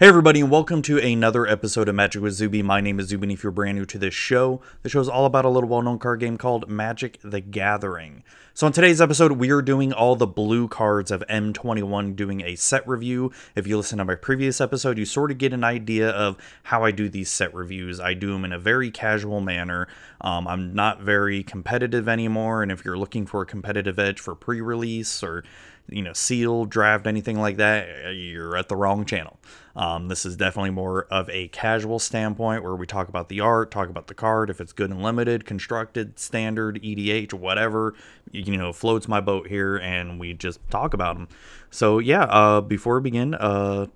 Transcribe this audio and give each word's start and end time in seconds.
Hey 0.00 0.08
everybody, 0.08 0.40
and 0.40 0.50
welcome 0.50 0.82
to 0.82 0.98
another 0.98 1.46
episode 1.46 1.88
of 1.88 1.94
Magic 1.94 2.20
with 2.20 2.32
Zuby. 2.32 2.64
My 2.64 2.80
name 2.80 2.98
is 2.98 3.06
Zuby, 3.06 3.26
and 3.26 3.32
if 3.32 3.44
you're 3.44 3.52
brand 3.52 3.78
new 3.78 3.84
to 3.84 3.96
this 3.96 4.12
show, 4.12 4.60
the 4.82 4.88
show 4.88 4.98
is 4.98 5.08
all 5.08 5.24
about 5.24 5.44
a 5.44 5.48
little 5.48 5.68
well-known 5.68 6.00
card 6.00 6.18
game 6.18 6.36
called 6.36 6.68
Magic: 6.68 7.20
The 7.22 7.40
Gathering. 7.40 8.24
So 8.54 8.66
in 8.66 8.72
today's 8.72 9.00
episode, 9.00 9.32
we 9.32 9.50
are 9.50 9.62
doing 9.62 9.92
all 9.92 10.16
the 10.16 10.26
blue 10.26 10.66
cards 10.66 11.12
of 11.12 11.22
M21, 11.30 12.16
doing 12.16 12.40
a 12.40 12.56
set 12.56 12.86
review. 12.88 13.30
If 13.54 13.68
you 13.68 13.76
listen 13.76 13.98
to 13.98 14.04
my 14.04 14.16
previous 14.16 14.60
episode, 14.60 14.98
you 14.98 15.04
sort 15.04 15.30
of 15.30 15.38
get 15.38 15.52
an 15.52 15.62
idea 15.62 16.10
of 16.10 16.38
how 16.64 16.84
I 16.84 16.90
do 16.90 17.08
these 17.08 17.30
set 17.30 17.54
reviews. 17.54 18.00
I 18.00 18.14
do 18.14 18.32
them 18.32 18.44
in 18.44 18.52
a 18.52 18.58
very 18.58 18.90
casual 18.90 19.40
manner. 19.40 19.86
Um, 20.20 20.48
I'm 20.48 20.74
not 20.74 21.02
very 21.02 21.44
competitive 21.44 22.08
anymore, 22.08 22.64
and 22.64 22.72
if 22.72 22.84
you're 22.84 22.98
looking 22.98 23.26
for 23.26 23.42
a 23.42 23.46
competitive 23.46 24.00
edge 24.00 24.18
for 24.18 24.34
pre-release 24.34 25.22
or 25.22 25.44
you 25.88 26.02
know, 26.02 26.12
sealed, 26.12 26.70
draft, 26.70 27.06
anything 27.06 27.38
like 27.38 27.56
that, 27.58 28.14
you're 28.14 28.56
at 28.56 28.68
the 28.68 28.76
wrong 28.76 29.04
channel. 29.04 29.38
Um, 29.76 30.08
this 30.08 30.24
is 30.24 30.36
definitely 30.36 30.70
more 30.70 31.04
of 31.10 31.28
a 31.30 31.48
casual 31.48 31.98
standpoint 31.98 32.62
where 32.62 32.76
we 32.76 32.86
talk 32.86 33.08
about 33.08 33.28
the 33.28 33.40
art, 33.40 33.70
talk 33.70 33.88
about 33.88 34.06
the 34.06 34.14
card, 34.14 34.48
if 34.48 34.60
it's 34.60 34.72
good 34.72 34.90
and 34.90 35.02
limited, 35.02 35.44
constructed, 35.44 36.18
standard, 36.18 36.80
EDH, 36.82 37.32
whatever, 37.32 37.94
you 38.30 38.56
know, 38.56 38.72
floats 38.72 39.08
my 39.08 39.20
boat 39.20 39.48
here, 39.48 39.76
and 39.76 40.18
we 40.20 40.32
just 40.32 40.60
talk 40.70 40.94
about 40.94 41.16
them. 41.16 41.28
So, 41.70 41.98
yeah, 41.98 42.24
uh, 42.24 42.60
before 42.60 43.00
we 43.00 43.10
begin, 43.10 43.34
uh, 43.34 43.86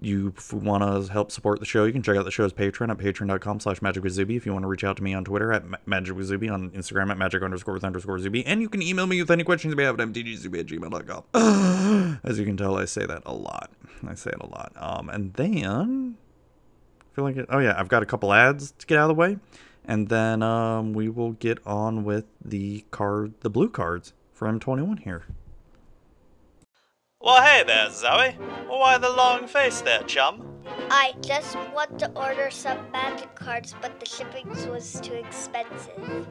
you 0.00 0.32
want 0.52 0.82
to 0.82 1.12
help 1.12 1.32
support 1.32 1.58
the 1.58 1.66
show, 1.66 1.84
you 1.84 1.92
can 1.92 2.02
check 2.02 2.16
out 2.16 2.24
the 2.24 2.30
show's 2.30 2.52
Patreon 2.52 2.90
at 2.90 2.98
patreon.com 2.98 3.60
slash 3.60 3.80
magicwithzuby. 3.80 4.36
If 4.36 4.46
you 4.46 4.52
want 4.52 4.62
to 4.62 4.68
reach 4.68 4.84
out 4.84 4.96
to 4.98 5.02
me 5.02 5.12
on 5.12 5.24
Twitter 5.24 5.52
at 5.52 5.64
magicwithzuby, 5.86 6.52
on 6.52 6.70
Instagram 6.70 7.10
at 7.10 7.18
magic 7.18 7.42
underscore 7.42 7.74
with 7.74 7.84
underscore 7.84 8.18
zuby. 8.18 8.46
And 8.46 8.60
you 8.60 8.68
can 8.68 8.80
email 8.80 9.06
me 9.06 9.20
with 9.20 9.30
any 9.30 9.42
questions 9.42 9.72
you 9.72 9.76
may 9.76 9.82
have 9.82 9.98
at 9.98 10.08
mtgzuby 10.08 10.60
at 10.60 10.66
gmail.com. 10.66 12.20
As 12.22 12.38
you 12.38 12.44
can 12.44 12.56
tell, 12.56 12.76
I 12.76 12.84
say 12.84 13.06
that 13.06 13.22
a 13.26 13.34
lot. 13.34 13.70
I 14.06 14.14
say 14.14 14.30
it 14.30 14.40
a 14.40 14.46
lot. 14.46 14.72
Um, 14.76 15.08
and 15.08 15.34
then, 15.34 16.16
I 17.00 17.14
feel 17.14 17.24
like, 17.24 17.36
it, 17.36 17.46
oh 17.48 17.58
yeah, 17.58 17.74
I've 17.76 17.88
got 17.88 18.02
a 18.04 18.06
couple 18.06 18.32
ads 18.32 18.72
to 18.78 18.86
get 18.86 18.98
out 18.98 19.10
of 19.10 19.16
the 19.16 19.20
way. 19.20 19.38
And 19.84 20.08
then 20.08 20.42
um, 20.42 20.92
we 20.92 21.08
will 21.08 21.32
get 21.32 21.58
on 21.66 22.04
with 22.04 22.26
the 22.44 22.84
card, 22.90 23.32
the 23.40 23.50
blue 23.50 23.70
cards 23.70 24.12
for 24.32 24.46
M21 24.46 25.00
here. 25.00 25.24
Well, 27.20 27.42
hey 27.42 27.64
there, 27.66 27.90
Zoe. 27.90 28.36
Why 28.68 28.96
the 28.96 29.10
long 29.10 29.48
face 29.48 29.80
there, 29.80 30.04
chum? 30.04 30.44
I 30.88 31.14
just 31.20 31.56
want 31.74 31.98
to 31.98 32.08
order 32.12 32.48
some 32.48 32.78
magic 32.92 33.34
cards, 33.34 33.74
but 33.82 33.98
the 33.98 34.06
shipping 34.06 34.48
was 34.70 35.00
too 35.00 35.14
expensive. 35.14 36.28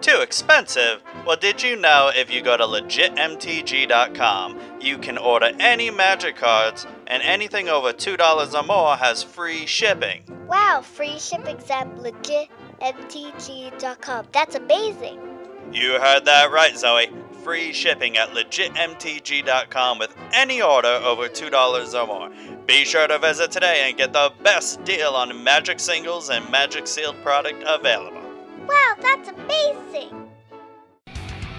Too 0.00 0.22
expensive? 0.22 1.02
Well, 1.26 1.36
did 1.36 1.62
you 1.62 1.76
know 1.76 2.10
if 2.14 2.32
you 2.32 2.40
go 2.40 2.56
to 2.56 2.64
legitmtg.com, 2.64 4.58
you 4.80 4.96
can 4.96 5.18
order 5.18 5.52
any 5.60 5.90
magic 5.90 6.36
cards, 6.36 6.86
and 7.08 7.22
anything 7.22 7.68
over 7.68 7.92
$2 7.92 8.54
or 8.54 8.62
more 8.62 8.96
has 8.96 9.22
free 9.22 9.66
shipping? 9.66 10.22
Wow, 10.48 10.80
free 10.82 11.18
shipping's 11.18 11.68
at 11.70 11.94
legitmtg.com. 11.96 14.28
That's 14.32 14.54
amazing. 14.54 15.20
You 15.72 16.00
heard 16.00 16.24
that 16.24 16.50
right, 16.50 16.74
Zoe. 16.76 17.10
Free 17.42 17.72
shipping 17.72 18.16
at 18.18 18.28
legitmtg.com 18.28 19.98
with 19.98 20.16
any 20.32 20.62
order 20.62 21.00
over 21.02 21.28
$2 21.28 22.00
or 22.00 22.06
more. 22.06 22.30
Be 22.66 22.84
sure 22.84 23.08
to 23.08 23.18
visit 23.18 23.50
today 23.50 23.88
and 23.88 23.98
get 23.98 24.12
the 24.12 24.32
best 24.44 24.84
deal 24.84 25.10
on 25.10 25.42
magic 25.42 25.80
singles 25.80 26.30
and 26.30 26.48
magic 26.52 26.86
sealed 26.86 27.20
product 27.24 27.64
available. 27.66 28.22
Wow, 28.68 28.94
that's 29.00 29.28
amazing. 29.30 30.30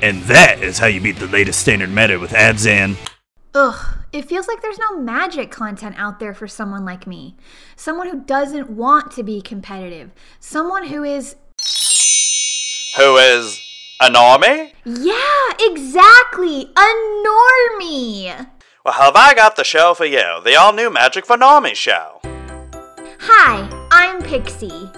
And 0.02 0.22
that 0.24 0.64
is 0.64 0.78
how 0.78 0.88
you 0.88 1.02
beat 1.02 1.18
the 1.18 1.28
latest 1.28 1.60
standard 1.60 1.90
meta 1.90 2.18
with 2.18 2.32
Abzan. 2.32 2.96
Ugh, 3.54 3.98
it 4.14 4.24
feels 4.24 4.48
like 4.48 4.62
there's 4.62 4.80
no 4.80 4.98
magic 4.98 5.52
content 5.52 5.96
out 5.98 6.22
there 6.22 6.34
for 6.34 6.48
someone 6.48 6.86
like 6.86 7.06
me. 7.06 7.36
Someone 7.76 8.08
who 8.08 8.22
doesn't 8.22 8.70
want 8.70 9.12
to 9.12 9.24
be 9.24 9.42
competitive. 9.42 10.12
Someone 10.40 10.88
who 10.88 11.04
is. 11.04 11.36
Who 12.96 13.18
is 13.18 13.60
a 14.02 14.10
normie? 14.10 14.74
Yeah, 14.86 15.54
exactly! 15.60 16.72
A 16.76 17.26
normie! 17.26 18.48
Well, 18.84 18.94
have 18.96 19.16
I 19.16 19.34
got 19.36 19.56
the 19.56 19.64
show 19.64 19.94
for 19.94 20.06
you? 20.06 20.42
The 20.44 20.56
all 20.56 20.74
new 20.74 20.90
Magic 20.90 21.26
for 21.26 21.38
Normie 21.38 21.76
show. 21.76 22.20
Hi, 23.20 23.70
I'm 23.92 24.22
Pixie. 24.22 24.90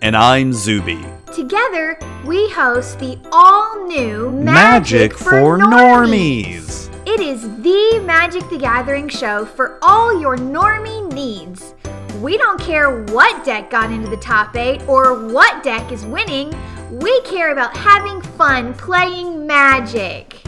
And 0.00 0.16
I'm 0.16 0.52
Zuby. 0.52 1.04
Together, 1.34 1.98
we 2.24 2.48
host 2.50 2.98
the 3.00 3.18
all 3.32 3.86
new 3.86 4.30
Magic, 4.30 5.10
Magic, 5.10 5.18
for 5.18 5.58
Normies. 5.58 6.90
It 7.06 7.20
is 7.20 7.42
the 7.42 8.02
Magic 8.06 8.48
the 8.48 8.56
Gathering 8.56 9.08
show 9.08 9.44
for 9.44 9.78
all 9.82 10.18
your 10.18 10.36
normie 10.36 11.12
needs. 11.12 11.74
We 12.22 12.38
don't 12.38 12.58
care 12.60 13.02
what 13.04 13.44
deck 13.44 13.68
got 13.70 13.90
into 13.90 14.08
the 14.08 14.16
top 14.16 14.56
8 14.56 14.88
or 14.88 15.28
what 15.28 15.62
deck 15.62 15.92
is 15.92 16.06
winning. 16.06 16.54
We 17.02 17.20
care 17.22 17.50
about 17.50 17.76
having 17.76 18.22
fun 18.22 18.72
playing 18.74 19.48
Magic. 19.48 20.40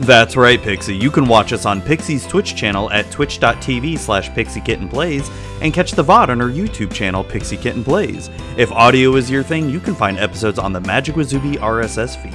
That's 0.00 0.34
right, 0.34 0.60
Pixie. 0.60 0.96
You 0.96 1.12
can 1.12 1.28
watch 1.28 1.52
us 1.52 1.64
on 1.64 1.80
Pixie's 1.80 2.26
Twitch 2.26 2.56
channel 2.56 2.90
at 2.90 3.08
twitch.tv 3.12 3.96
slash 4.00 4.28
pixiekittenplays 4.30 5.30
and 5.62 5.72
catch 5.72 5.92
the 5.92 6.02
VOD 6.02 6.30
on 6.30 6.40
our 6.40 6.48
YouTube 6.48 6.92
channel, 6.92 7.22
Pixie 7.22 7.56
Kitten 7.56 7.84
Plays. 7.84 8.30
If 8.56 8.72
audio 8.72 9.14
is 9.14 9.30
your 9.30 9.44
thing, 9.44 9.70
you 9.70 9.78
can 9.78 9.94
find 9.94 10.18
episodes 10.18 10.58
on 10.58 10.72
the 10.72 10.80
Magic 10.80 11.14
with 11.14 11.28
Zuby 11.28 11.52
RSS 11.52 12.20
feed. 12.20 12.34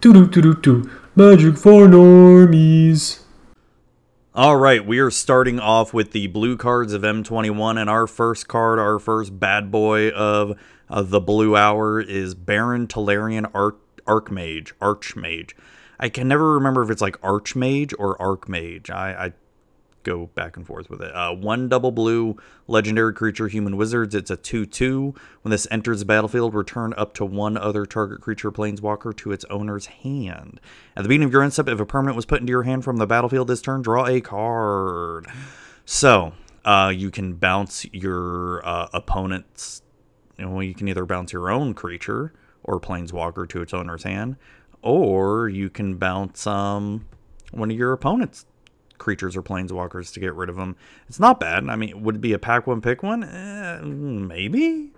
Doo 0.00 0.14
doo 0.14 0.26
doo 0.26 0.54
doo 0.54 0.90
Magic 1.14 1.58
for 1.58 1.86
normies. 1.86 3.18
All 4.34 4.56
right, 4.56 4.82
we 4.82 4.98
are 4.98 5.10
starting 5.10 5.60
off 5.60 5.92
with 5.92 6.12
the 6.12 6.26
blue 6.28 6.56
cards 6.56 6.94
of 6.94 7.02
M21, 7.02 7.78
and 7.78 7.90
our 7.90 8.06
first 8.06 8.48
card, 8.48 8.78
our 8.78 8.98
first 8.98 9.38
bad 9.38 9.70
boy 9.70 10.08
of 10.08 10.58
uh, 10.92 11.02
the 11.02 11.20
blue 11.20 11.56
hour 11.56 12.00
is 12.00 12.34
Barrin 12.34 12.86
Tolarian 12.86 13.50
Arch- 13.54 13.76
Archmage. 14.06 14.72
Archmage. 14.80 15.52
I 15.98 16.08
can 16.08 16.28
never 16.28 16.52
remember 16.52 16.82
if 16.82 16.90
it's 16.90 17.00
like 17.02 17.20
Archmage 17.22 17.94
or 17.98 18.16
Archmage. 18.18 18.90
I, 18.90 19.26
I 19.26 19.32
go 20.02 20.26
back 20.34 20.56
and 20.56 20.66
forth 20.66 20.90
with 20.90 21.00
it. 21.00 21.14
Uh, 21.14 21.32
one 21.32 21.68
double 21.68 21.92
blue 21.92 22.36
legendary 22.66 23.14
creature, 23.14 23.48
human 23.48 23.76
wizards. 23.76 24.14
It's 24.14 24.30
a 24.30 24.36
2 24.36 24.66
2. 24.66 25.14
When 25.42 25.50
this 25.50 25.66
enters 25.70 26.00
the 26.00 26.04
battlefield, 26.04 26.54
return 26.54 26.92
up 26.96 27.14
to 27.14 27.24
one 27.24 27.56
other 27.56 27.86
target 27.86 28.20
creature 28.20 28.50
planeswalker 28.50 29.16
to 29.16 29.32
its 29.32 29.44
owner's 29.46 29.86
hand. 29.86 30.60
At 30.96 31.04
the 31.04 31.08
beginning 31.08 31.26
of 31.26 31.32
your 31.32 31.42
end 31.42 31.52
step, 31.52 31.68
if 31.68 31.80
a 31.80 31.86
permanent 31.86 32.16
was 32.16 32.26
put 32.26 32.40
into 32.40 32.50
your 32.50 32.64
hand 32.64 32.84
from 32.84 32.98
the 32.98 33.06
battlefield 33.06 33.48
this 33.48 33.62
turn, 33.62 33.82
draw 33.82 34.06
a 34.06 34.20
card. 34.20 35.26
So, 35.84 36.32
uh, 36.64 36.92
you 36.94 37.10
can 37.10 37.34
bounce 37.34 37.86
your 37.92 38.64
uh, 38.66 38.88
opponent's. 38.92 39.81
Know, 40.42 40.60
you 40.60 40.74
can 40.74 40.88
either 40.88 41.06
bounce 41.06 41.32
your 41.32 41.50
own 41.50 41.74
creature 41.74 42.32
or 42.64 42.80
planeswalker 42.80 43.48
to 43.48 43.62
its 43.62 43.72
owner's 43.72 44.02
hand, 44.02 44.36
or 44.82 45.48
you 45.48 45.70
can 45.70 45.96
bounce 45.96 46.46
um, 46.46 47.06
one 47.50 47.70
of 47.70 47.76
your 47.76 47.92
opponent's 47.92 48.46
creatures 48.98 49.36
or 49.36 49.42
planeswalkers 49.42 50.12
to 50.14 50.20
get 50.20 50.34
rid 50.34 50.48
of 50.48 50.56
them. 50.56 50.76
It's 51.08 51.20
not 51.20 51.40
bad. 51.40 51.68
I 51.68 51.76
mean, 51.76 52.02
would 52.02 52.16
it 52.16 52.20
be 52.20 52.32
a 52.32 52.38
pack 52.38 52.66
one, 52.66 52.80
pick 52.80 53.02
one? 53.02 53.24
Eh, 53.24 53.80
maybe. 53.82 54.92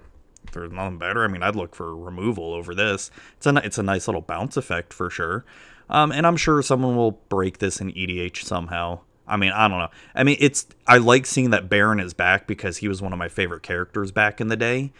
If 0.44 0.52
there's 0.52 0.72
nothing 0.72 0.98
better, 0.98 1.24
I 1.24 1.28
mean, 1.28 1.42
I'd 1.42 1.56
look 1.56 1.74
for 1.74 1.96
removal 1.96 2.52
over 2.52 2.74
this. 2.74 3.10
It's 3.38 3.46
a 3.46 3.54
it's 3.56 3.78
a 3.78 3.82
nice 3.82 4.06
little 4.06 4.20
bounce 4.20 4.56
effect 4.58 4.92
for 4.92 5.08
sure. 5.08 5.44
Um, 5.88 6.12
and 6.12 6.26
I'm 6.26 6.36
sure 6.36 6.62
someone 6.62 6.96
will 6.96 7.12
break 7.12 7.58
this 7.58 7.80
in 7.80 7.92
EDH 7.92 8.44
somehow. 8.44 9.00
I 9.26 9.36
mean, 9.36 9.52
I 9.52 9.68
don't 9.68 9.78
know. 9.78 9.88
I 10.14 10.22
mean, 10.22 10.36
it's 10.38 10.66
I 10.86 10.98
like 10.98 11.24
seeing 11.24 11.50
that 11.50 11.70
Barrin 11.70 12.00
is 12.00 12.12
back 12.12 12.46
because 12.46 12.78
he 12.78 12.88
was 12.88 13.00
one 13.00 13.12
of 13.12 13.18
my 13.18 13.28
favorite 13.28 13.62
characters 13.62 14.12
back 14.12 14.40
in 14.40 14.48
the 14.48 14.56
day, 14.56 14.92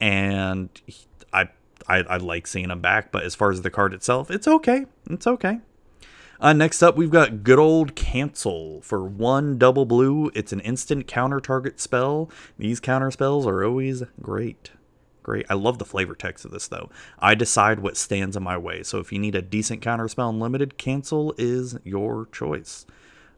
and 0.00 0.68
he- 0.86 1.06
I 1.32 1.48
I, 1.88 1.98
I 1.98 2.16
like 2.16 2.46
seeing 2.46 2.70
him 2.70 2.80
back. 2.80 3.12
But 3.12 3.24
as 3.24 3.34
far 3.34 3.50
as 3.50 3.62
the 3.62 3.70
card 3.70 3.94
itself, 3.94 4.30
it's 4.30 4.48
okay. 4.48 4.86
It's 5.10 5.26
okay. 5.26 5.60
Uh, 6.38 6.52
next 6.52 6.82
up, 6.82 6.96
we've 6.96 7.10
got 7.10 7.42
good 7.42 7.58
old 7.58 7.94
Cancel 7.94 8.82
for 8.82 9.04
one 9.04 9.56
double 9.56 9.86
blue. 9.86 10.30
It's 10.34 10.52
an 10.52 10.60
instant 10.60 11.06
counter 11.06 11.40
target 11.40 11.80
spell. 11.80 12.30
These 12.58 12.80
counter 12.80 13.10
spells 13.10 13.46
are 13.46 13.64
always 13.64 14.02
great. 14.20 14.72
Great. 15.22 15.46
I 15.48 15.54
love 15.54 15.78
the 15.78 15.84
flavor 15.84 16.14
text 16.14 16.44
of 16.44 16.50
this, 16.50 16.68
though. 16.68 16.90
I 17.18 17.34
decide 17.34 17.80
what 17.80 17.96
stands 17.96 18.36
in 18.36 18.42
my 18.42 18.56
way. 18.58 18.82
So 18.82 18.98
if 18.98 19.12
you 19.12 19.18
need 19.18 19.34
a 19.34 19.42
decent 19.42 19.80
counter 19.80 20.08
spell 20.08 20.28
in 20.28 20.38
limited, 20.38 20.76
Cancel 20.78 21.34
is 21.38 21.78
your 21.84 22.26
choice 22.30 22.86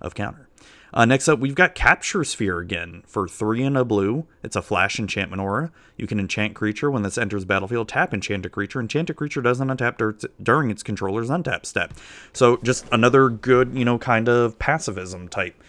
of 0.00 0.14
counter. 0.14 0.48
Uh, 0.92 1.04
next 1.04 1.28
up, 1.28 1.38
we've 1.38 1.54
got 1.54 1.74
Capture 1.74 2.24
Sphere 2.24 2.58
again 2.60 3.02
for 3.06 3.28
three 3.28 3.62
and 3.62 3.76
a 3.76 3.84
blue. 3.84 4.26
It's 4.42 4.56
a 4.56 4.62
flash 4.62 4.98
enchantment 4.98 5.42
aura. 5.42 5.70
You 5.96 6.06
can 6.06 6.18
enchant 6.18 6.54
creature 6.54 6.90
when 6.90 7.02
this 7.02 7.18
enters 7.18 7.44
battlefield. 7.44 7.88
Tap 7.88 8.14
enchant 8.14 8.46
a 8.46 8.48
creature. 8.48 8.80
Enchant 8.80 9.10
a 9.10 9.14
creature 9.14 9.42
doesn't 9.42 9.68
untap 9.68 9.98
dur- 9.98 10.16
during 10.42 10.70
its 10.70 10.82
controller's 10.82 11.28
untap 11.28 11.66
step. 11.66 11.92
So 12.32 12.56
just 12.58 12.86
another 12.90 13.28
good, 13.28 13.74
you 13.74 13.84
know, 13.84 13.98
kind 13.98 14.28
of 14.28 14.58
pacifism 14.58 15.28
type 15.28 15.60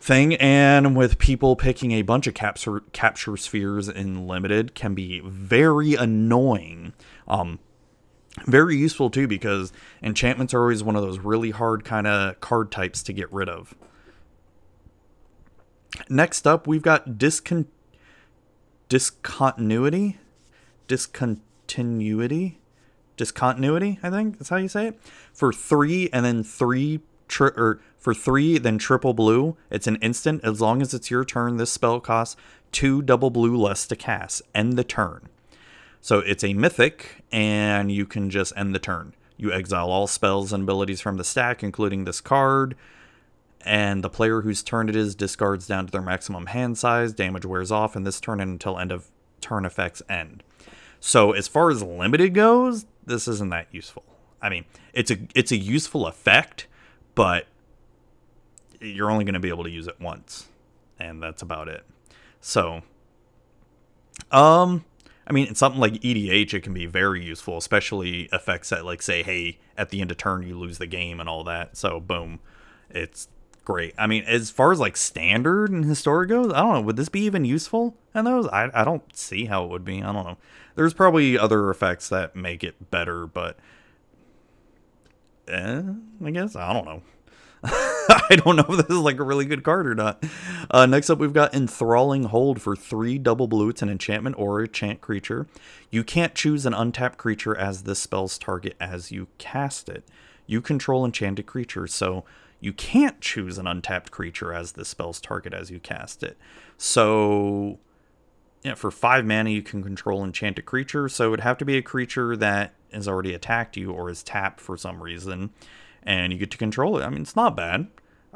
thing. 0.00 0.34
And 0.36 0.96
with 0.96 1.18
people 1.18 1.56
picking 1.56 1.92
a 1.92 2.02
bunch 2.02 2.26
of 2.26 2.34
capture 2.34 2.80
capture 2.92 3.36
spheres 3.36 3.88
in 3.88 4.26
limited, 4.26 4.74
can 4.74 4.94
be 4.94 5.20
very 5.20 5.94
annoying. 5.94 6.94
Um, 7.26 7.58
very 8.46 8.76
useful 8.76 9.10
too 9.10 9.26
because 9.26 9.72
enchantments 10.02 10.54
are 10.54 10.62
always 10.62 10.82
one 10.82 10.96
of 10.96 11.02
those 11.02 11.18
really 11.18 11.50
hard 11.50 11.84
kind 11.84 12.06
of 12.06 12.40
card 12.40 12.70
types 12.70 13.02
to 13.02 13.12
get 13.12 13.30
rid 13.32 13.48
of. 13.48 13.74
Next 16.08 16.46
up, 16.46 16.66
we've 16.66 16.82
got 16.82 17.10
discon- 17.18 17.66
discontinuity. 18.88 20.18
Discontinuity. 20.86 22.58
Discontinuity, 23.16 23.98
I 24.02 24.10
think 24.10 24.38
that's 24.38 24.50
how 24.50 24.56
you 24.56 24.68
say 24.68 24.88
it. 24.88 25.00
For 25.32 25.52
three 25.52 26.08
and 26.12 26.24
then 26.24 26.44
three, 26.44 27.00
tri- 27.26 27.48
or 27.56 27.80
for 27.98 28.14
three, 28.14 28.58
then 28.58 28.78
triple 28.78 29.12
blue. 29.12 29.56
It's 29.70 29.88
an 29.88 29.96
instant. 29.96 30.44
As 30.44 30.60
long 30.60 30.80
as 30.80 30.94
it's 30.94 31.10
your 31.10 31.24
turn, 31.24 31.56
this 31.56 31.72
spell 31.72 31.98
costs 32.00 32.36
two 32.70 33.02
double 33.02 33.30
blue 33.30 33.56
less 33.56 33.86
to 33.88 33.96
cast. 33.96 34.42
End 34.54 34.74
the 34.74 34.84
turn. 34.84 35.28
So 36.00 36.20
it's 36.20 36.44
a 36.44 36.54
mythic, 36.54 37.24
and 37.32 37.90
you 37.90 38.06
can 38.06 38.30
just 38.30 38.52
end 38.56 38.74
the 38.74 38.78
turn. 38.78 39.14
You 39.36 39.52
exile 39.52 39.90
all 39.90 40.06
spells 40.06 40.52
and 40.52 40.62
abilities 40.62 41.00
from 41.00 41.16
the 41.16 41.24
stack, 41.24 41.62
including 41.62 42.04
this 42.04 42.20
card, 42.20 42.76
and 43.64 44.02
the 44.02 44.10
player 44.10 44.42
whose 44.42 44.62
turn 44.62 44.88
it 44.88 44.96
is 44.96 45.14
discards 45.14 45.66
down 45.66 45.86
to 45.86 45.92
their 45.92 46.02
maximum 46.02 46.46
hand 46.46 46.78
size. 46.78 47.12
Damage 47.12 47.44
wears 47.44 47.70
off 47.70 47.96
in 47.96 48.04
this 48.04 48.20
turn 48.20 48.40
and 48.40 48.52
until 48.52 48.78
end 48.78 48.92
of 48.92 49.10
turn 49.40 49.64
effects 49.64 50.02
end. 50.08 50.42
So 51.00 51.32
as 51.32 51.48
far 51.48 51.70
as 51.70 51.82
limited 51.82 52.34
goes, 52.34 52.86
this 53.04 53.28
isn't 53.28 53.50
that 53.50 53.68
useful. 53.70 54.04
I 54.40 54.48
mean, 54.48 54.64
it's 54.92 55.10
a 55.10 55.18
it's 55.34 55.52
a 55.52 55.56
useful 55.56 56.06
effect, 56.06 56.66
but 57.14 57.46
you're 58.80 59.10
only 59.10 59.24
going 59.24 59.34
to 59.34 59.40
be 59.40 59.48
able 59.48 59.64
to 59.64 59.70
use 59.70 59.88
it 59.88 60.00
once, 60.00 60.46
and 60.98 61.22
that's 61.22 61.42
about 61.42 61.68
it. 61.68 61.84
So, 62.40 62.82
um, 64.30 64.84
I 65.26 65.32
mean, 65.32 65.48
it's 65.48 65.58
something 65.58 65.80
like 65.80 65.94
EDH, 65.94 66.54
it 66.54 66.62
can 66.62 66.72
be 66.72 66.86
very 66.86 67.24
useful, 67.24 67.58
especially 67.58 68.28
effects 68.32 68.70
that 68.70 68.84
like 68.84 69.02
say, 69.02 69.22
hey, 69.22 69.58
at 69.76 69.90
the 69.90 70.00
end 70.00 70.10
of 70.10 70.16
turn 70.16 70.42
you 70.42 70.58
lose 70.58 70.78
the 70.78 70.86
game 70.86 71.20
and 71.20 71.28
all 71.28 71.44
that. 71.44 71.76
So 71.76 72.00
boom, 72.00 72.40
it's 72.88 73.28
great. 73.68 73.92
I 73.98 74.06
mean, 74.06 74.24
as 74.24 74.50
far 74.50 74.72
as 74.72 74.80
like 74.80 74.96
standard 74.96 75.70
and 75.70 75.84
historic 75.84 76.30
goes, 76.30 76.50
I 76.54 76.60
don't 76.60 76.72
know. 76.72 76.80
Would 76.80 76.96
this 76.96 77.10
be 77.10 77.20
even 77.20 77.44
useful 77.44 77.94
in 78.14 78.24
those? 78.24 78.48
I 78.48 78.70
I 78.72 78.82
don't 78.82 79.14
see 79.14 79.44
how 79.44 79.62
it 79.64 79.70
would 79.70 79.84
be. 79.84 80.02
I 80.02 80.10
don't 80.10 80.24
know. 80.24 80.38
There's 80.74 80.94
probably 80.94 81.38
other 81.38 81.68
effects 81.68 82.08
that 82.08 82.34
make 82.34 82.64
it 82.64 82.90
better, 82.90 83.26
but 83.26 83.58
eh, 85.48 85.82
I 86.24 86.30
guess 86.30 86.56
I 86.56 86.72
don't 86.72 86.86
know. 86.86 87.02
I 87.62 88.40
don't 88.42 88.56
know 88.56 88.64
if 88.70 88.86
this 88.86 88.96
is 88.96 89.02
like 89.02 89.18
a 89.18 89.22
really 89.22 89.44
good 89.44 89.64
card 89.64 89.86
or 89.86 89.94
not. 89.94 90.24
Uh, 90.70 90.86
next 90.86 91.10
up, 91.10 91.18
we've 91.18 91.34
got 91.34 91.54
Enthralling 91.54 92.24
Hold 92.24 92.62
for 92.62 92.74
three 92.74 93.18
double 93.18 93.48
blue. 93.48 93.68
It's 93.68 93.82
an 93.82 93.90
enchantment 93.90 94.36
or 94.38 94.60
a 94.60 94.68
chant 94.68 95.02
creature. 95.02 95.46
You 95.90 96.04
can't 96.04 96.34
choose 96.34 96.64
an 96.64 96.72
untapped 96.72 97.18
creature 97.18 97.54
as 97.54 97.82
this 97.82 97.98
spell's 97.98 98.38
target 98.38 98.76
as 98.80 99.12
you 99.12 99.28
cast 99.36 99.90
it. 99.90 100.04
You 100.46 100.62
control 100.62 101.04
enchanted 101.04 101.44
creatures, 101.44 101.92
so 101.92 102.24
you 102.60 102.72
can't 102.72 103.20
choose 103.20 103.58
an 103.58 103.66
untapped 103.66 104.10
creature 104.10 104.52
as 104.52 104.72
the 104.72 104.84
spell's 104.84 105.20
target 105.20 105.54
as 105.54 105.70
you 105.70 105.78
cast 105.78 106.22
it. 106.22 106.36
So, 106.76 107.78
yeah, 108.62 108.74
for 108.74 108.90
five 108.90 109.24
mana, 109.24 109.50
you 109.50 109.62
can 109.62 109.82
control 109.82 110.24
enchanted 110.24 110.66
creature. 110.66 111.08
So 111.08 111.28
it 111.28 111.30
would 111.30 111.40
have 111.40 111.58
to 111.58 111.64
be 111.64 111.76
a 111.76 111.82
creature 111.82 112.36
that 112.36 112.74
has 112.92 113.06
already 113.06 113.34
attacked 113.34 113.76
you 113.76 113.92
or 113.92 114.10
is 114.10 114.22
tapped 114.22 114.60
for 114.60 114.76
some 114.76 115.02
reason 115.02 115.50
and 116.02 116.32
you 116.32 116.38
get 116.38 116.50
to 116.50 116.58
control 116.58 116.98
it. 116.98 117.04
I 117.04 117.10
mean, 117.10 117.22
it's 117.22 117.36
not 117.36 117.56
bad. 117.56 117.88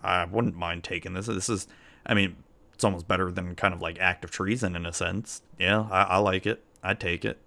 I 0.03 0.25
wouldn't 0.25 0.57
mind 0.57 0.85
taking 0.85 1.15
this. 1.15 1.27
This 1.27 1.49
is, 1.49 1.67
I 2.05 2.15
mean, 2.15 2.37
it's 2.75 2.85
almost 2.85 3.09
better 3.09 3.31
than 3.31 3.55
kind 3.55 3.75
of 3.75 3.81
like 3.81 3.99
act 3.99 4.25
of 4.25 4.31
treason 4.31 4.77
in 4.77 4.87
a 4.87 4.93
sense. 4.93 5.43
Yeah, 5.59 5.87
I, 5.91 6.03
I 6.03 6.17
like 6.19 6.47
it. 6.47 6.63
I'd 6.83 7.01
take 7.01 7.25
it. 7.25 7.39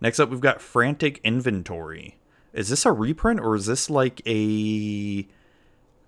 Next 0.00 0.20
up, 0.20 0.28
we've 0.28 0.40
got 0.40 0.60
Frantic 0.60 1.20
Inventory. 1.24 2.18
Is 2.52 2.68
this 2.68 2.86
a 2.86 2.92
reprint 2.92 3.40
or 3.40 3.56
is 3.56 3.66
this 3.66 3.90
like 3.90 4.20
a 4.26 5.26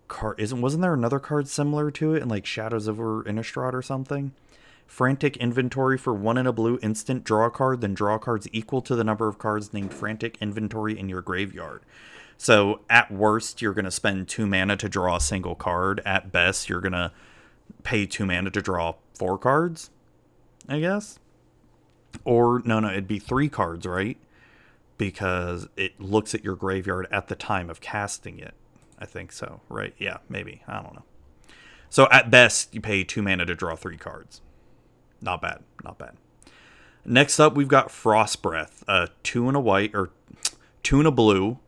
card? 0.08 0.41
Isn't 0.41 0.61
wasn't 0.61 0.82
there 0.82 0.94
another 0.94 1.19
card 1.19 1.49
similar 1.49 1.91
to 1.93 2.14
it 2.14 2.23
in 2.23 2.29
like 2.29 2.47
Shadows 2.47 2.88
over 2.88 3.23
Innistrad 3.25 3.73
or 3.73 3.82
something? 3.82 4.32
Frantic 4.87 5.37
Inventory 5.38 5.99
for 5.99 6.14
one 6.14 6.38
in 6.38 6.47
a 6.47 6.53
blue 6.53 6.79
instant 6.81 7.25
draw 7.25 7.50
card, 7.50 7.81
then 7.81 7.94
draw 7.94 8.19
cards 8.19 8.49
equal 8.53 8.81
to 8.82 8.94
the 8.94 9.05
number 9.05 9.29
of 9.29 9.38
cards 9.38 9.73
named 9.73 9.93
Frantic 9.93 10.38
Inventory 10.41 10.99
in 10.99 11.08
your 11.08 11.23
graveyard. 11.23 11.82
So 12.38 12.81
at 12.88 13.11
worst, 13.11 13.61
you're 13.61 13.75
going 13.75 13.87
to 13.87 13.91
spend 13.91 14.29
two 14.29 14.47
mana 14.47 14.76
to 14.76 14.88
draw 14.88 15.17
a 15.17 15.20
single 15.20 15.55
card. 15.55 16.00
At 16.05 16.31
best, 16.31 16.69
you're 16.69 16.81
going 16.81 16.93
to 16.93 17.12
pay 17.82 18.06
two 18.06 18.26
mana 18.26 18.50
to 18.50 18.62
draw 18.62 18.94
four 19.14 19.38
cards, 19.38 19.91
I 20.69 20.81
guess. 20.81 21.19
Or 22.25 22.62
no, 22.64 22.81
no, 22.81 22.91
it'd 22.91 23.09
be 23.09 23.19
three 23.19 23.49
cards, 23.49 23.87
right? 23.87 24.19
Because 24.99 25.69
it 25.76 26.00
looks 26.00 26.35
at 26.35 26.44
your 26.44 26.56
graveyard 26.56 27.06
at 27.11 27.29
the 27.29 27.35
time 27.35 27.69
of 27.70 27.81
casting 27.81 28.38
it. 28.38 28.55
I 28.98 29.04
think 29.06 29.32
so, 29.32 29.60
right? 29.69 29.94
Yeah, 29.98 30.19
maybe. 30.28 30.62
I 30.66 30.82
don't 30.82 30.94
know. 30.94 31.04
So 31.90 32.08
at 32.10 32.31
best, 32.31 32.75
you 32.75 32.81
pay 32.81 33.04
two 33.04 33.22
mana 33.22 33.46
to 33.46 33.54
draw 33.54 33.76
three 33.76 33.96
cards. 33.96 34.40
Not 35.20 35.40
bad. 35.40 35.62
Not 35.84 35.98
bad. 35.98 36.16
Next 37.04 37.38
up, 37.38 37.54
we've 37.54 37.69
got 37.69 37.90
Frost 37.90 38.43
Breath, 38.43 38.82
uh, 38.88 39.06
two 39.22 39.46
and 39.46 39.56
a 39.56 39.60
white 39.60 39.94
or 39.94 40.10
two 40.82 40.98
and 40.98 41.06
a 41.06 41.12
blue. 41.12 41.58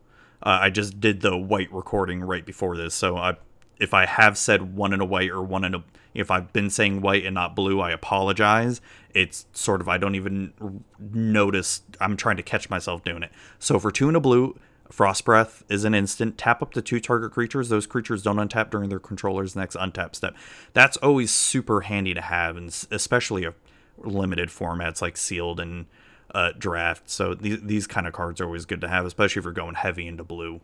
Uh, 0.43 0.59
I 0.61 0.69
just 0.69 0.99
did 0.99 1.21
the 1.21 1.37
white 1.37 1.71
recording 1.71 2.21
right 2.21 2.45
before 2.45 2.75
this, 2.75 2.93
so 2.93 3.17
I, 3.17 3.37
if 3.79 3.93
I 3.93 4.05
have 4.05 4.37
said 4.37 4.75
one 4.75 4.93
in 4.93 4.99
a 4.99 5.05
white 5.05 5.29
or 5.29 5.41
one 5.41 5.63
in 5.63 5.75
a, 5.75 5.83
if 6.13 6.29
I've 6.29 6.51
been 6.51 6.69
saying 6.69 7.01
white 7.01 7.25
and 7.25 7.33
not 7.33 7.55
blue, 7.55 7.79
I 7.79 7.91
apologize. 7.91 8.81
It's 9.13 9.45
sort 9.53 9.79
of 9.79 9.87
I 9.87 9.97
don't 9.97 10.15
even 10.15 10.83
notice. 10.99 11.81
I'm 12.01 12.17
trying 12.17 12.37
to 12.37 12.43
catch 12.43 12.69
myself 12.69 13.03
doing 13.03 13.23
it. 13.23 13.31
So 13.59 13.79
for 13.79 13.91
two 13.91 14.09
in 14.09 14.15
a 14.15 14.19
blue, 14.19 14.59
Frost 14.91 15.23
Breath 15.23 15.63
is 15.69 15.83
an 15.83 15.93
instant. 15.93 16.37
Tap 16.37 16.61
up 16.61 16.73
to 16.73 16.81
two 16.81 16.99
target 16.99 17.31
creatures. 17.31 17.69
Those 17.69 17.85
creatures 17.85 18.23
don't 18.23 18.37
untap 18.37 18.71
during 18.71 18.89
their 18.89 18.99
controller's 18.99 19.55
next 19.55 19.75
untap 19.75 20.15
step. 20.15 20.35
That's 20.73 20.97
always 20.97 21.31
super 21.31 21.81
handy 21.81 22.13
to 22.13 22.21
have, 22.21 22.57
and 22.57 22.67
especially 22.89 23.45
a 23.45 23.53
limited 23.97 24.49
formats 24.49 25.01
like 25.01 25.17
sealed 25.17 25.59
and 25.59 25.85
uh, 26.33 26.53
draft. 26.57 27.09
So 27.09 27.35
these 27.35 27.61
these 27.61 27.87
kind 27.87 28.07
of 28.07 28.13
cards 28.13 28.41
are 28.41 28.45
always 28.45 28.65
good 28.65 28.81
to 28.81 28.87
have, 28.87 29.05
especially 29.05 29.39
if 29.39 29.45
you're 29.45 29.53
going 29.53 29.75
heavy 29.75 30.07
into 30.07 30.23
blue. 30.23 30.61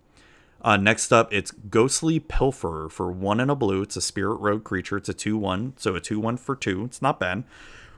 Uh, 0.62 0.78
next 0.78 1.14
up, 1.14 1.32
it's 1.32 1.52
Ghostly 1.52 2.20
Pilferer 2.20 2.90
for 2.90 3.12
one 3.12 3.40
and 3.40 3.52
a 3.52 3.56
blue. 3.56 3.84
It's 3.84 3.98
a 3.98 4.02
Spirit 4.02 4.38
Rogue 4.38 4.64
creature. 4.64 4.98
It's 4.98 5.10
a 5.10 5.14
2 5.14 5.38
1, 5.38 5.74
so 5.78 5.96
a 5.96 6.02
2 6.02 6.20
1 6.20 6.38
for 6.38 6.56
2. 6.56 6.86
It's 6.86 7.02
not 7.02 7.20
bad. 7.20 7.44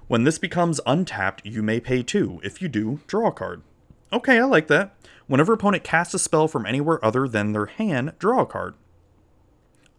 When 0.07 0.23
this 0.23 0.37
becomes 0.37 0.81
untapped, 0.85 1.45
you 1.45 1.63
may 1.63 1.79
pay 1.79 2.03
2. 2.03 2.41
If 2.43 2.61
you 2.61 2.67
do, 2.67 2.99
draw 3.07 3.27
a 3.27 3.31
card. 3.31 3.61
Okay, 4.11 4.39
I 4.39 4.45
like 4.45 4.67
that. 4.67 4.95
Whenever 5.27 5.53
opponent 5.53 5.83
casts 5.83 6.13
a 6.13 6.19
spell 6.19 6.47
from 6.47 6.65
anywhere 6.65 7.03
other 7.03 7.27
than 7.27 7.51
their 7.51 7.65
hand, 7.65 8.13
draw 8.19 8.41
a 8.41 8.45
card. 8.45 8.75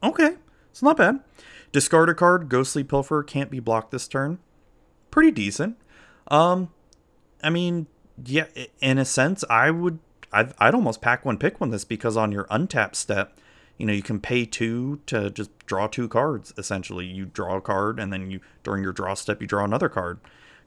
Okay, 0.02 0.36
it's 0.70 0.82
not 0.82 0.96
bad. 0.96 1.20
Discard 1.72 2.08
a 2.08 2.14
card. 2.14 2.48
Ghostly 2.48 2.84
Pilfer 2.84 3.22
can't 3.22 3.50
be 3.50 3.60
blocked 3.60 3.90
this 3.90 4.08
turn. 4.08 4.38
Pretty 5.10 5.30
decent. 5.30 5.76
Um, 6.28 6.70
I 7.42 7.50
mean, 7.50 7.86
yeah, 8.24 8.46
in 8.80 8.98
a 8.98 9.04
sense, 9.04 9.44
I 9.50 9.70
would, 9.70 9.98
I'd, 10.32 10.54
I'd 10.58 10.74
almost 10.74 11.02
pack 11.02 11.24
one, 11.24 11.38
pick 11.38 11.60
one 11.60 11.70
this 11.70 11.84
because 11.84 12.16
on 12.16 12.32
your 12.32 12.44
untap 12.44 12.94
step, 12.94 13.36
you 13.76 13.86
know, 13.86 13.92
you 13.92 14.02
can 14.02 14.20
pay 14.20 14.44
two 14.44 15.00
to 15.06 15.30
just 15.30 15.50
draw 15.66 15.86
two 15.86 16.08
cards. 16.08 16.52
Essentially, 16.58 17.06
you 17.06 17.26
draw 17.26 17.56
a 17.56 17.60
card, 17.60 18.00
and 18.00 18.12
then 18.12 18.30
you 18.30 18.40
during 18.64 18.82
your 18.82 18.92
draw 18.92 19.14
step, 19.14 19.40
you 19.40 19.46
draw 19.46 19.64
another 19.64 19.88
card. 19.88 20.18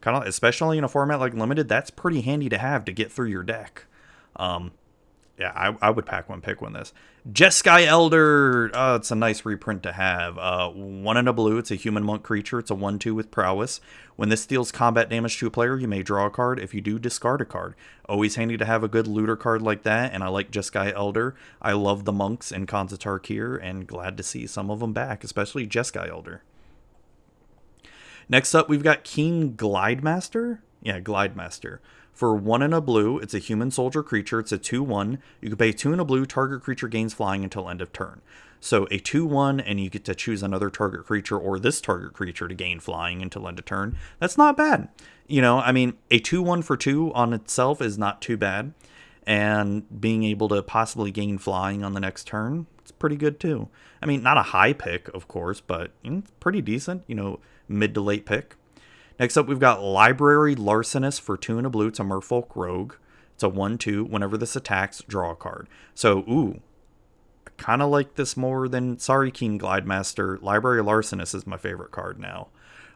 Kind 0.01 0.17
of, 0.17 0.23
especially 0.23 0.77
in 0.77 0.83
a 0.83 0.89
format 0.89 1.19
like 1.19 1.33
limited, 1.33 1.69
that's 1.69 1.89
pretty 1.89 2.21
handy 2.21 2.49
to 2.49 2.57
have 2.57 2.85
to 2.85 2.91
get 2.91 3.11
through 3.11 3.29
your 3.29 3.43
deck. 3.43 3.85
Um, 4.35 4.71
yeah, 5.41 5.53
I, 5.55 5.75
I 5.87 5.89
would 5.89 6.05
pack 6.05 6.29
one, 6.29 6.41
pick 6.41 6.61
one 6.61 6.73
this. 6.73 6.93
Jeskai 7.31 7.85
Elder, 7.85 8.75
uh, 8.75 8.95
it's 8.95 9.11
a 9.11 9.15
nice 9.15 9.45
reprint 9.45 9.81
to 9.83 9.91
have. 9.91 10.37
Uh, 10.37 10.69
one 10.69 11.17
in 11.17 11.27
a 11.27 11.33
blue, 11.33 11.57
it's 11.57 11.71
a 11.71 11.75
human 11.75 12.03
monk 12.03 12.21
creature. 12.21 12.59
It's 12.59 12.69
a 12.69 12.75
1 12.75 12.99
2 12.99 13.15
with 13.15 13.31
prowess. 13.31 13.81
When 14.15 14.29
this 14.29 14.45
deals 14.45 14.71
combat 14.71 15.09
damage 15.09 15.37
to 15.39 15.47
a 15.47 15.51
player, 15.51 15.77
you 15.77 15.87
may 15.87 16.03
draw 16.03 16.27
a 16.27 16.29
card. 16.29 16.59
If 16.59 16.73
you 16.75 16.81
do, 16.81 16.99
discard 16.99 17.41
a 17.41 17.45
card. 17.45 17.75
Always 18.07 18.35
handy 18.35 18.57
to 18.57 18.65
have 18.65 18.83
a 18.83 18.87
good 18.87 19.07
looter 19.07 19.35
card 19.35 19.61
like 19.63 19.83
that, 19.83 20.13
and 20.13 20.23
I 20.23 20.27
like 20.27 20.51
Jeskai 20.51 20.93
Elder. 20.93 21.35
I 21.61 21.73
love 21.73 22.05
the 22.05 22.11
monks 22.11 22.51
in 22.51 22.67
Khans 22.67 22.93
of 22.93 22.99
Tarkir, 22.99 23.59
and 23.61 23.87
glad 23.87 24.17
to 24.17 24.23
see 24.23 24.45
some 24.45 24.69
of 24.69 24.79
them 24.79 24.93
back, 24.93 25.23
especially 25.23 25.65
Jeskai 25.65 26.09
Elder. 26.09 26.43
Next 28.31 28.55
up, 28.55 28.69
we've 28.69 28.81
got 28.81 29.03
Keen 29.03 29.55
Glidemaster. 29.57 30.59
Yeah, 30.81 31.01
Glidemaster. 31.01 31.79
For 32.13 32.33
one 32.33 32.61
and 32.61 32.73
a 32.73 32.79
blue, 32.79 33.19
it's 33.19 33.33
a 33.33 33.39
human 33.39 33.71
soldier 33.71 34.01
creature. 34.01 34.39
It's 34.39 34.53
a 34.53 34.57
2 34.57 34.81
1. 34.81 35.19
You 35.41 35.49
can 35.49 35.57
pay 35.57 35.73
two 35.73 35.91
and 35.91 35.99
a 35.99 36.05
blue, 36.05 36.25
target 36.25 36.63
creature 36.63 36.87
gains 36.87 37.13
flying 37.13 37.43
until 37.43 37.69
end 37.69 37.81
of 37.81 37.91
turn. 37.91 38.21
So 38.61 38.87
a 38.89 38.99
2 38.99 39.25
1, 39.25 39.59
and 39.59 39.81
you 39.81 39.89
get 39.89 40.05
to 40.05 40.15
choose 40.15 40.43
another 40.43 40.69
target 40.69 41.05
creature 41.05 41.37
or 41.37 41.59
this 41.59 41.81
target 41.81 42.13
creature 42.13 42.47
to 42.47 42.55
gain 42.55 42.79
flying 42.79 43.21
until 43.21 43.49
end 43.49 43.59
of 43.59 43.65
turn. 43.65 43.97
That's 44.19 44.37
not 44.37 44.55
bad. 44.55 44.87
You 45.27 45.41
know, 45.41 45.59
I 45.59 45.73
mean, 45.73 45.97
a 46.09 46.19
2 46.19 46.41
1 46.41 46.61
for 46.61 46.77
2 46.77 47.13
on 47.13 47.33
itself 47.33 47.81
is 47.81 47.97
not 47.97 48.21
too 48.21 48.37
bad. 48.37 48.73
And 49.27 49.99
being 49.99 50.23
able 50.23 50.47
to 50.49 50.63
possibly 50.63 51.11
gain 51.11 51.37
flying 51.37 51.83
on 51.83 51.93
the 51.93 51.99
next 51.99 52.27
turn, 52.27 52.67
it's 52.79 52.91
pretty 52.91 53.17
good 53.17 53.41
too. 53.41 53.67
I 54.01 54.05
mean, 54.05 54.23
not 54.23 54.37
a 54.37 54.41
high 54.41 54.71
pick, 54.71 55.09
of 55.09 55.27
course, 55.27 55.59
but 55.59 55.91
you 56.01 56.11
know, 56.11 56.23
pretty 56.39 56.61
decent, 56.61 57.03
you 57.07 57.15
know, 57.15 57.41
mid 57.71 57.93
to 57.95 58.01
late 58.01 58.25
pick. 58.25 58.55
Next 59.19 59.37
up, 59.37 59.47
we've 59.47 59.59
got 59.59 59.83
Library 59.83 60.55
Larcenist 60.55 61.21
for 61.21 61.37
two 61.37 61.57
and 61.57 61.67
a 61.67 61.69
blue. 61.69 61.87
It's 61.87 61.99
a 61.99 62.03
Merfolk 62.03 62.55
Rogue. 62.55 62.93
It's 63.33 63.43
a 63.43 63.49
1 63.49 63.77
2. 63.77 64.05
Whenever 64.05 64.37
this 64.37 64.55
attacks, 64.55 65.01
draw 65.07 65.31
a 65.31 65.35
card. 65.35 65.67
So, 65.93 66.19
ooh, 66.19 66.61
I 67.47 67.51
kind 67.57 67.81
of 67.81 67.89
like 67.89 68.15
this 68.15 68.37
more 68.37 68.67
than 68.67 68.99
Sorry 68.99 69.31
Keen 69.31 69.59
Glidemaster. 69.59 70.41
Library 70.41 70.83
Larcenist 70.83 71.33
is 71.33 71.47
my 71.47 71.57
favorite 71.57 71.91
card 71.91 72.19
now. 72.19 72.49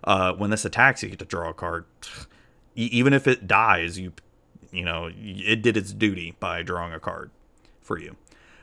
Uh, 0.03 0.33
when 0.33 0.51
this 0.51 0.65
attacks, 0.65 1.01
you 1.01 1.09
get 1.09 1.19
to 1.19 1.25
draw 1.25 1.49
a 1.49 1.53
card. 1.53 1.85
Even 2.75 3.13
if 3.13 3.27
it 3.27 3.47
dies, 3.47 3.97
you 3.97 4.13
you 4.71 4.83
know 4.83 5.09
it 5.15 5.61
did 5.61 5.77
its 5.77 5.93
duty 5.93 6.35
by 6.39 6.61
drawing 6.61 6.93
a 6.93 6.99
card 6.99 7.31
for 7.81 7.97
you. 7.97 8.15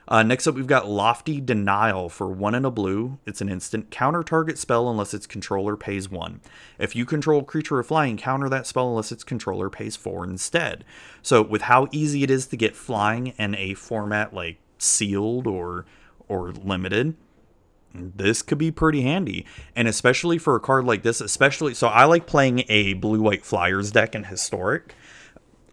Uh, 0.08 0.22
next 0.22 0.46
up, 0.46 0.54
we've 0.54 0.66
got 0.66 0.88
Lofty 0.88 1.40
Denial 1.40 2.08
for 2.08 2.28
one 2.28 2.54
and 2.54 2.66
a 2.66 2.70
blue. 2.70 3.18
It's 3.24 3.40
an 3.40 3.48
instant 3.48 3.90
counter 3.90 4.22
target 4.22 4.58
spell 4.58 4.90
unless 4.90 5.14
its 5.14 5.26
controller 5.26 5.76
pays 5.76 6.10
one. 6.10 6.40
If 6.78 6.96
you 6.96 7.06
control 7.06 7.42
creature 7.44 7.78
or 7.78 7.82
flying, 7.82 8.16
counter 8.16 8.48
that 8.48 8.66
spell 8.66 8.88
unless 8.88 9.12
its 9.12 9.24
controller 9.24 9.70
pays 9.70 9.96
four 9.96 10.24
instead. 10.24 10.84
So, 11.22 11.40
with 11.42 11.62
how 11.62 11.88
easy 11.92 12.22
it 12.22 12.30
is 12.30 12.46
to 12.48 12.56
get 12.56 12.74
flying 12.74 13.28
in 13.38 13.54
a 13.54 13.74
format 13.74 14.34
like 14.34 14.58
sealed 14.78 15.46
or 15.46 15.86
or 16.28 16.52
limited, 16.52 17.14
this 17.94 18.42
could 18.42 18.58
be 18.58 18.70
pretty 18.70 19.02
handy. 19.02 19.46
And 19.76 19.86
especially 19.86 20.38
for 20.38 20.56
a 20.56 20.60
card 20.60 20.84
like 20.84 21.02
this, 21.02 21.20
especially 21.20 21.74
so 21.74 21.88
I 21.88 22.04
like 22.04 22.26
playing 22.26 22.64
a 22.68 22.94
blue 22.94 23.20
white 23.20 23.44
flyers 23.44 23.92
deck 23.92 24.14
in 24.14 24.24
historic. 24.24 24.94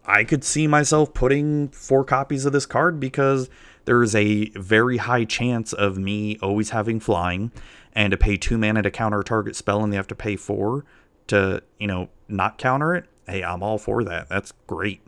I 0.06 0.24
could 0.24 0.44
see 0.44 0.66
myself 0.66 1.14
putting 1.14 1.70
four 1.70 2.04
copies 2.04 2.46
of 2.46 2.52
this 2.52 2.66
card 2.66 3.00
because 3.00 3.50
there's 3.90 4.14
a 4.14 4.50
very 4.50 4.98
high 4.98 5.26
chance 5.26 5.74
of 5.74 5.98
me 5.98 6.38
always 6.44 6.70
having 6.70 7.00
flying 7.00 7.52
and 7.92 8.12
to 8.12 8.18
pay 8.18 8.38
two 8.38 8.56
mana 8.56 8.84
to 8.84 8.92
counter 8.92 9.22
a 9.22 9.24
target 9.24 9.56
spell 9.56 9.84
and 9.84 9.92
they 9.92 9.98
have 9.98 10.06
to 10.06 10.14
pay 10.14 10.36
four 10.36 10.86
to, 11.26 11.64
you 11.80 11.88
know, 11.88 12.08
not 12.28 12.60
counter 12.60 12.94
it. 12.94 13.06
Hey, 13.26 13.44
I'm 13.44 13.64
all 13.64 13.80
for 13.80 14.04
that. 14.04 14.30
That's 14.30 14.54
great. 14.68 15.02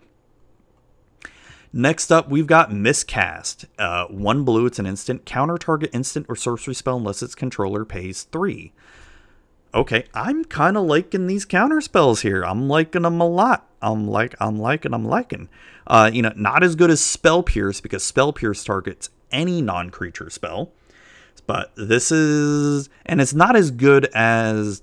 Next 1.71 2.11
up, 2.11 2.27
we've 2.27 2.47
got 2.47 2.73
Miscast. 2.73 3.65
Uh, 3.77 4.07
one 4.07 4.43
blue, 4.43 4.65
it's 4.65 4.79
an 4.79 4.88
instant. 4.88 5.27
Counter 5.27 5.59
target 5.59 5.91
instant 5.93 6.25
or 6.27 6.35
sorcery 6.35 6.73
spell 6.73 6.97
unless 6.97 7.21
its 7.21 7.35
controller 7.35 7.85
pays 7.85 8.23
three. 8.23 8.73
Okay, 9.73 10.05
I'm 10.13 10.43
kind 10.43 10.75
of 10.75 10.85
liking 10.85 11.27
these 11.27 11.45
counter 11.45 11.79
spells 11.79 12.21
here. 12.21 12.43
I'm 12.43 12.67
liking 12.67 13.03
them 13.03 13.21
a 13.21 13.27
lot. 13.27 13.69
I'm 13.81 14.07
like, 14.07 14.35
I'm 14.39 14.59
liking, 14.59 14.93
I'm 14.93 15.05
liking. 15.05 15.47
Uh, 15.87 16.11
you 16.13 16.21
know, 16.21 16.33
not 16.35 16.61
as 16.61 16.75
good 16.75 16.91
as 16.91 16.99
Spell 16.99 17.41
Pierce 17.41 17.79
because 17.79 18.03
Spell 18.03 18.33
Pierce 18.33 18.63
targets 18.63 19.09
any 19.31 19.61
non-creature 19.61 20.29
spell, 20.29 20.71
but 21.47 21.71
this 21.75 22.11
is, 22.11 22.89
and 23.05 23.21
it's 23.21 23.33
not 23.33 23.55
as 23.55 23.71
good 23.71 24.05
as, 24.13 24.81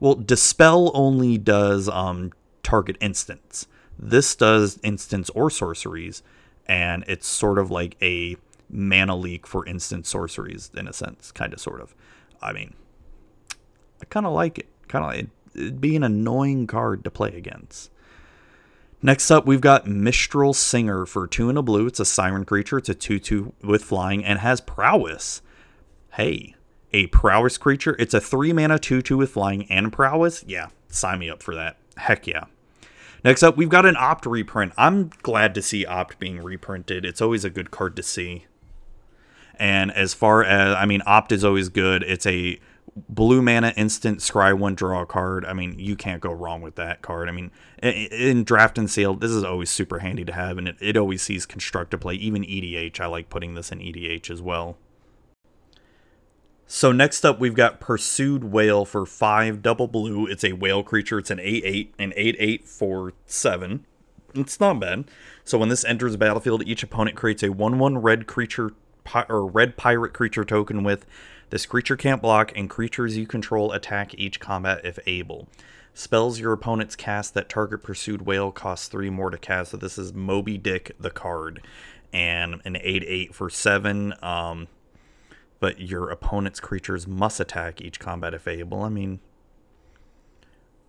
well, 0.00 0.14
Dispel 0.14 0.90
only 0.94 1.38
does 1.38 1.88
um 1.88 2.32
target 2.62 2.96
instants. 3.00 3.66
This 3.98 4.36
does 4.36 4.78
instants 4.82 5.30
or 5.30 5.48
sorceries, 5.48 6.22
and 6.66 7.04
it's 7.08 7.26
sort 7.26 7.58
of 7.58 7.70
like 7.70 7.96
a 8.02 8.36
mana 8.68 9.16
leak 9.16 9.46
for 9.46 9.64
instant 9.66 10.06
sorceries 10.06 10.70
in 10.76 10.86
a 10.86 10.92
sense, 10.92 11.32
kind 11.32 11.54
of, 11.54 11.60
sort 11.60 11.80
of. 11.80 11.94
I 12.42 12.52
mean, 12.52 12.74
I 14.00 14.04
kind 14.06 14.26
of 14.26 14.32
like 14.32 14.58
it. 14.58 14.68
Kind 14.88 15.04
of 15.04 15.10
like 15.10 15.26
it'd 15.54 15.80
be 15.80 15.96
an 15.96 16.02
annoying 16.02 16.66
card 16.66 17.04
to 17.04 17.10
play 17.10 17.36
against. 17.36 17.90
Next 19.02 19.30
up, 19.30 19.46
we've 19.46 19.60
got 19.60 19.86
Mistral 19.86 20.54
Singer 20.54 21.06
for 21.06 21.26
two 21.26 21.48
and 21.48 21.58
a 21.58 21.62
blue. 21.62 21.86
It's 21.86 22.00
a 22.00 22.04
siren 22.04 22.44
creature. 22.44 22.78
It's 22.78 22.88
a 22.88 22.94
2 22.94 23.18
2 23.18 23.52
with 23.62 23.84
flying 23.84 24.24
and 24.24 24.38
has 24.40 24.60
prowess. 24.60 25.42
Hey, 26.14 26.54
a 26.92 27.06
prowess 27.08 27.58
creature. 27.58 27.94
It's 27.98 28.14
a 28.14 28.20
three 28.20 28.52
mana 28.52 28.78
2 28.78 29.02
2 29.02 29.16
with 29.16 29.30
flying 29.30 29.70
and 29.70 29.92
prowess. 29.92 30.44
Yeah, 30.46 30.68
sign 30.88 31.18
me 31.18 31.30
up 31.30 31.42
for 31.42 31.54
that. 31.54 31.76
Heck 31.96 32.26
yeah. 32.26 32.44
Next 33.22 33.42
up, 33.42 33.56
we've 33.56 33.68
got 33.68 33.86
an 33.86 33.96
Opt 33.96 34.24
reprint. 34.24 34.72
I'm 34.76 35.10
glad 35.22 35.54
to 35.56 35.62
see 35.62 35.84
Opt 35.84 36.18
being 36.18 36.42
reprinted. 36.42 37.04
It's 37.04 37.20
always 37.20 37.44
a 37.44 37.50
good 37.50 37.70
card 37.70 37.96
to 37.96 38.02
see. 38.02 38.46
And 39.58 39.90
as 39.90 40.14
far 40.14 40.44
as, 40.44 40.74
I 40.76 40.84
mean, 40.84 41.02
Opt 41.06 41.32
is 41.32 41.44
always 41.44 41.68
good. 41.68 42.02
It's 42.02 42.26
a 42.26 42.60
blue 42.96 43.42
mana 43.42 43.74
instant 43.76 44.20
scry 44.20 44.56
one 44.56 44.74
draw 44.74 45.04
card. 45.04 45.44
I 45.44 45.52
mean, 45.52 45.78
you 45.78 45.96
can't 45.96 46.20
go 46.20 46.32
wrong 46.32 46.62
with 46.62 46.76
that 46.76 47.02
card. 47.02 47.28
I 47.28 47.32
mean, 47.32 47.50
in 47.82 48.44
draft 48.44 48.78
and 48.78 48.90
sealed, 48.90 49.20
this 49.20 49.30
is 49.30 49.44
always 49.44 49.70
super 49.70 49.98
handy 49.98 50.24
to 50.24 50.32
have, 50.32 50.56
and 50.56 50.68
it, 50.68 50.76
it 50.80 50.96
always 50.96 51.22
sees 51.22 51.44
constructed 51.44 51.98
play. 51.98 52.14
Even 52.14 52.42
EDH, 52.42 52.98
I 53.00 53.06
like 53.06 53.28
putting 53.28 53.54
this 53.54 53.70
in 53.70 53.80
EDH 53.80 54.30
as 54.30 54.40
well. 54.40 54.78
So 56.66 56.90
next 56.90 57.24
up, 57.24 57.38
we've 57.38 57.54
got 57.54 57.78
Pursued 57.78 58.42
Whale 58.42 58.84
for 58.84 59.06
five 59.06 59.62
double 59.62 59.86
blue. 59.86 60.26
It's 60.26 60.42
a 60.42 60.52
whale 60.52 60.82
creature. 60.82 61.18
It's 61.18 61.30
an 61.30 61.38
8-8, 61.38 61.90
an 61.98 62.12
8-8 62.12 62.66
for 62.66 63.12
seven. 63.24 63.86
It's 64.34 64.58
not 64.58 64.80
bad. 64.80 65.04
So 65.44 65.58
when 65.58 65.68
this 65.68 65.84
enters 65.84 66.12
the 66.12 66.18
battlefield, 66.18 66.66
each 66.66 66.82
opponent 66.82 67.16
creates 67.16 67.42
a 67.44 67.48
1-1 67.48 68.02
red 68.02 68.26
creature 68.26 68.72
or 69.28 69.46
red 69.46 69.76
pirate 69.76 70.12
creature 70.12 70.44
token 70.44 70.82
with 70.82 71.06
this 71.50 71.66
creature 71.66 71.96
can't 71.96 72.22
block, 72.22 72.52
and 72.56 72.68
creatures 72.68 73.16
you 73.16 73.26
control 73.26 73.72
attack 73.72 74.14
each 74.14 74.40
combat 74.40 74.80
if 74.84 74.98
able. 75.06 75.48
Spells 75.94 76.40
your 76.40 76.52
opponents 76.52 76.96
cast 76.96 77.34
that 77.34 77.48
target 77.48 77.82
pursued 77.82 78.22
whale 78.22 78.52
costs 78.52 78.88
three 78.88 79.10
more 79.10 79.30
to 79.30 79.38
cast. 79.38 79.70
So 79.70 79.76
this 79.76 79.96
is 79.96 80.12
Moby 80.12 80.58
Dick 80.58 80.94
the 81.00 81.10
card, 81.10 81.62
and 82.12 82.60
an 82.64 82.74
8-8 82.74 83.32
for 83.32 83.48
seven. 83.48 84.14
Um, 84.22 84.68
but 85.60 85.80
your 85.80 86.10
opponent's 86.10 86.60
creatures 86.60 87.06
must 87.06 87.40
attack 87.40 87.80
each 87.80 87.98
combat 87.98 88.34
if 88.34 88.46
able. 88.46 88.82
I 88.82 88.88
mean, 88.88 89.20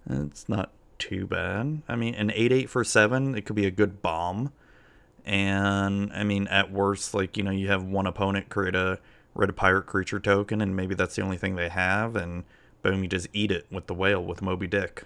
it's 0.10 0.50
not 0.50 0.72
too 0.98 1.26
bad. 1.26 1.84
I 1.88 1.96
mean, 1.96 2.16
an 2.16 2.32
8 2.34 2.52
8 2.52 2.70
for 2.70 2.84
7, 2.84 3.36
it 3.36 3.46
could 3.46 3.56
be 3.56 3.66
a 3.66 3.72
good 3.72 4.02
bomb. 4.02 4.52
And, 5.26 6.12
I 6.14 6.24
mean, 6.24 6.48
at 6.48 6.72
worst, 6.72 7.14
like, 7.14 7.38
you 7.38 7.44
know, 7.44 7.52
you 7.52 7.68
have 7.68 7.84
one 7.84 8.08
opponent 8.08 8.50
create 8.50 8.76
a 8.76 9.00
red 9.38 9.56
pirate 9.56 9.86
creature 9.86 10.20
token, 10.20 10.60
and 10.60 10.76
maybe 10.76 10.96
that's 10.96 11.16
the 11.16 11.22
only 11.22 11.38
thing 11.38 11.56
they 11.56 11.70
have, 11.70 12.16
and 12.16 12.44
boom, 12.82 13.04
you 13.04 13.10
just 13.10 13.28
eat 13.32 13.52
it 13.52 13.66
with 13.72 13.88
the 13.88 13.94
whale 13.94 14.24
with 14.24 14.42
Moby 14.42 14.68
Dick. 14.68 15.04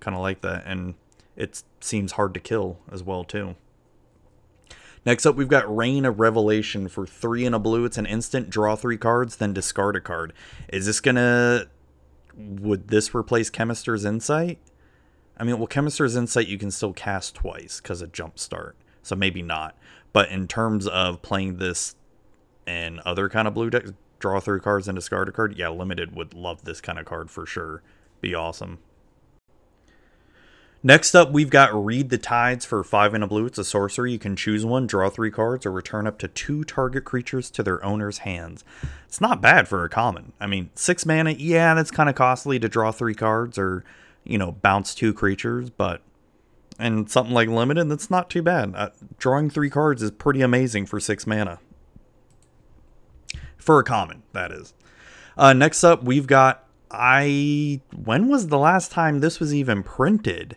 Kind 0.00 0.16
of 0.16 0.20
like 0.20 0.40
that. 0.42 0.64
And 0.66 0.94
it 1.36 1.62
seems 1.80 2.12
hard 2.12 2.34
to 2.34 2.40
kill 2.40 2.78
as 2.90 3.02
well, 3.02 3.24
too. 3.24 3.54
Next 5.06 5.24
up, 5.24 5.36
we've 5.36 5.48
got 5.48 5.74
Rain 5.74 6.04
of 6.04 6.20
Revelation 6.20 6.88
for 6.88 7.06
three 7.06 7.46
and 7.46 7.54
a 7.54 7.58
blue. 7.58 7.84
It's 7.84 7.96
an 7.96 8.06
instant 8.06 8.50
draw 8.50 8.76
three 8.76 8.98
cards, 8.98 9.36
then 9.36 9.54
discard 9.54 9.96
a 9.96 10.00
card. 10.00 10.32
Is 10.68 10.84
this 10.84 11.00
gonna? 11.00 11.66
Would 12.36 12.88
this 12.88 13.14
replace 13.14 13.50
Chemister's 13.50 14.04
Insight? 14.04 14.58
I 15.38 15.44
mean, 15.44 15.56
well, 15.56 15.66
Chemister's 15.66 16.16
Insight 16.16 16.48
you 16.48 16.58
can 16.58 16.70
still 16.70 16.92
cast 16.92 17.34
twice 17.34 17.80
because 17.80 18.02
of 18.02 18.12
Jump 18.12 18.38
Start, 18.38 18.76
so 19.02 19.16
maybe 19.16 19.40
not. 19.40 19.74
But 20.12 20.28
in 20.28 20.46
terms 20.46 20.86
of 20.86 21.22
playing 21.22 21.56
this 21.56 21.96
in 22.66 23.00
other 23.04 23.28
kind 23.28 23.48
of 23.48 23.54
blue 23.54 23.70
decks, 23.70 23.92
draw 24.18 24.38
three 24.40 24.60
cards 24.60 24.86
and 24.86 24.96
discard 24.96 25.28
a 25.28 25.32
card, 25.32 25.56
yeah, 25.56 25.68
Limited 25.68 26.14
would 26.14 26.34
love 26.34 26.64
this 26.64 26.80
kind 26.80 26.98
of 26.98 27.06
card 27.06 27.30
for 27.30 27.46
sure. 27.46 27.82
Be 28.20 28.34
awesome. 28.34 28.78
Next 30.82 31.14
up, 31.14 31.30
we've 31.30 31.50
got 31.50 31.74
Read 31.74 32.08
the 32.08 32.16
Tides 32.16 32.64
for 32.64 32.82
5 32.82 33.12
and 33.12 33.22
a 33.22 33.26
blue. 33.26 33.44
It's 33.44 33.58
a 33.58 33.64
sorcery. 33.64 34.12
You 34.12 34.18
can 34.18 34.34
choose 34.34 34.64
one, 34.64 34.86
draw 34.86 35.10
three 35.10 35.30
cards, 35.30 35.66
or 35.66 35.72
return 35.72 36.06
up 36.06 36.18
to 36.20 36.28
two 36.28 36.64
target 36.64 37.04
creatures 37.04 37.50
to 37.50 37.62
their 37.62 37.84
owner's 37.84 38.18
hands. 38.18 38.64
It's 39.06 39.20
not 39.20 39.42
bad 39.42 39.68
for 39.68 39.84
a 39.84 39.90
common. 39.90 40.32
I 40.40 40.46
mean, 40.46 40.70
6 40.74 41.04
mana, 41.04 41.32
yeah, 41.32 41.74
that's 41.74 41.90
kind 41.90 42.08
of 42.08 42.14
costly 42.14 42.58
to 42.60 42.68
draw 42.68 42.92
three 42.92 43.14
cards 43.14 43.58
or, 43.58 43.84
you 44.24 44.38
know, 44.38 44.52
bounce 44.52 44.94
two 44.94 45.12
creatures, 45.12 45.68
but. 45.68 46.00
And 46.78 47.10
something 47.10 47.34
like 47.34 47.50
Limited, 47.50 47.90
that's 47.90 48.08
not 48.08 48.30
too 48.30 48.40
bad. 48.40 48.72
Uh, 48.74 48.88
drawing 49.18 49.50
three 49.50 49.68
cards 49.68 50.02
is 50.02 50.10
pretty 50.10 50.40
amazing 50.40 50.86
for 50.86 50.98
6 50.98 51.26
mana. 51.26 51.58
For 53.60 53.78
a 53.78 53.84
common, 53.84 54.22
that 54.32 54.50
is. 54.50 54.74
Uh, 55.36 55.52
next 55.52 55.84
up, 55.84 56.02
we've 56.02 56.26
got. 56.26 56.64
I. 56.90 57.80
When 57.94 58.28
was 58.28 58.48
the 58.48 58.58
last 58.58 58.90
time 58.90 59.20
this 59.20 59.38
was 59.38 59.54
even 59.54 59.82
printed? 59.82 60.56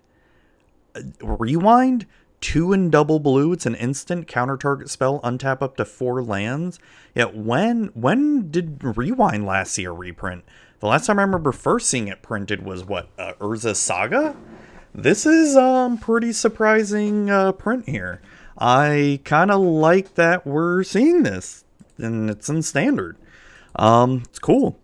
Rewind, 1.22 2.05
two 2.41 2.74
and 2.74 2.91
double 2.91 3.19
blue. 3.19 3.53
It's 3.53 3.65
an 3.65 3.75
instant 3.75 4.27
counter 4.27 4.57
target 4.57 4.89
spell. 4.89 5.19
Untap 5.22 5.62
up 5.62 5.77
to 5.77 5.86
four 5.86 6.24
lands. 6.24 6.79
Yeah, 7.13 7.25
when 7.25 7.91
when 7.93 8.50
did 8.50 8.83
Rewind 8.83 9.45
last 9.45 9.74
see 9.74 9.83
a 9.83 9.91
reprint? 9.91 10.43
The 10.79 10.88
last 10.88 11.05
time 11.05 11.19
I 11.19 11.24
remember 11.24 11.51
first 11.51 11.89
seeing 11.89 12.07
it 12.07 12.22
printed 12.22 12.65
was 12.65 12.83
what 12.83 13.10
uh, 13.17 13.33
Urza 13.39 13.75
Saga. 13.75 14.36
This 14.93 15.25
is 15.25 15.55
um 15.55 15.98
pretty 15.98 16.33
surprising 16.33 17.29
uh, 17.29 17.51
print 17.53 17.88
here. 17.88 18.22
I 18.57 19.22
kind 19.24 19.50
of 19.50 19.62
like 19.62 20.15
that 20.15 20.45
we're 20.45 20.83
seeing 20.83 21.24
this, 21.24 21.63
and 21.97 22.29
it's 22.29 22.50
in 22.50 22.62
standard. 22.62 23.17
Um, 23.75 24.23
it's 24.25 24.39
cool. 24.39 24.79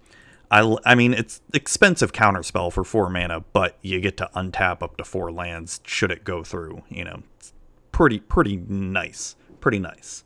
I, 0.52 0.78
I 0.84 0.96
mean, 0.96 1.14
it's 1.14 1.42
expensive 1.54 2.12
counterspell 2.12 2.74
for 2.74 2.84
four 2.84 3.10
mana, 3.10 3.42
but 3.54 3.78
you 3.82 4.02
get 4.02 4.18
to 4.18 4.30
untap 4.36 4.82
up 4.82 4.98
to 4.98 5.04
four 5.04 5.32
lands 5.32 5.80
should 5.86 6.12
it 6.12 6.24
go 6.24 6.44
through. 6.44 6.84
You 6.90 7.04
know, 7.04 7.24
it's 7.38 7.54
pretty 7.92 8.20
pretty 8.20 8.58
nice, 8.58 9.36
pretty 9.60 9.80
nice. 9.80 10.24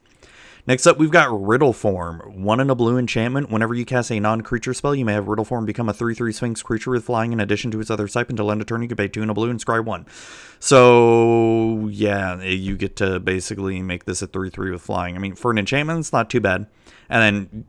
Next 0.65 0.87
up, 0.87 0.97
we've 0.97 1.11
got 1.11 1.29
Riddle 1.45 1.73
Form. 1.73 2.19
One 2.41 2.61
in 2.61 2.69
a 2.69 2.75
blue 2.75 2.97
enchantment. 2.97 3.49
Whenever 3.49 3.73
you 3.73 3.83
cast 3.83 4.09
a 4.11 4.19
non-creature 4.19 4.73
spell, 4.73 4.95
you 4.95 5.03
may 5.03 5.11
have 5.11 5.27
Riddle 5.27 5.43
Form 5.43 5.65
become 5.65 5.89
a 5.89 5.93
3-3 5.93 6.33
Sphinx 6.33 6.63
creature 6.63 6.91
with 6.91 7.03
flying 7.03 7.33
in 7.33 7.41
addition 7.41 7.69
to 7.71 7.81
its 7.81 7.91
other 7.91 8.07
type 8.07 8.29
until 8.29 8.49
end 8.49 8.61
of 8.61 8.67
turn. 8.67 8.81
You 8.81 8.87
can 8.87 8.95
pay 8.95 9.09
two 9.09 9.21
in 9.21 9.29
a 9.29 9.33
blue 9.33 9.49
and 9.49 9.59
scry 9.59 9.83
one. 9.83 10.05
So 10.59 11.89
yeah, 11.91 12.41
you 12.41 12.77
get 12.77 12.95
to 12.97 13.19
basically 13.19 13.81
make 13.81 14.05
this 14.05 14.21
a 14.21 14.27
3-3 14.27 14.71
with 14.71 14.81
flying. 14.81 15.17
I 15.17 15.19
mean, 15.19 15.35
for 15.35 15.51
an 15.51 15.57
enchantment, 15.57 15.99
it's 15.99 16.13
not 16.13 16.29
too 16.29 16.39
bad. 16.39 16.67
And 17.09 17.21
then 17.21 17.65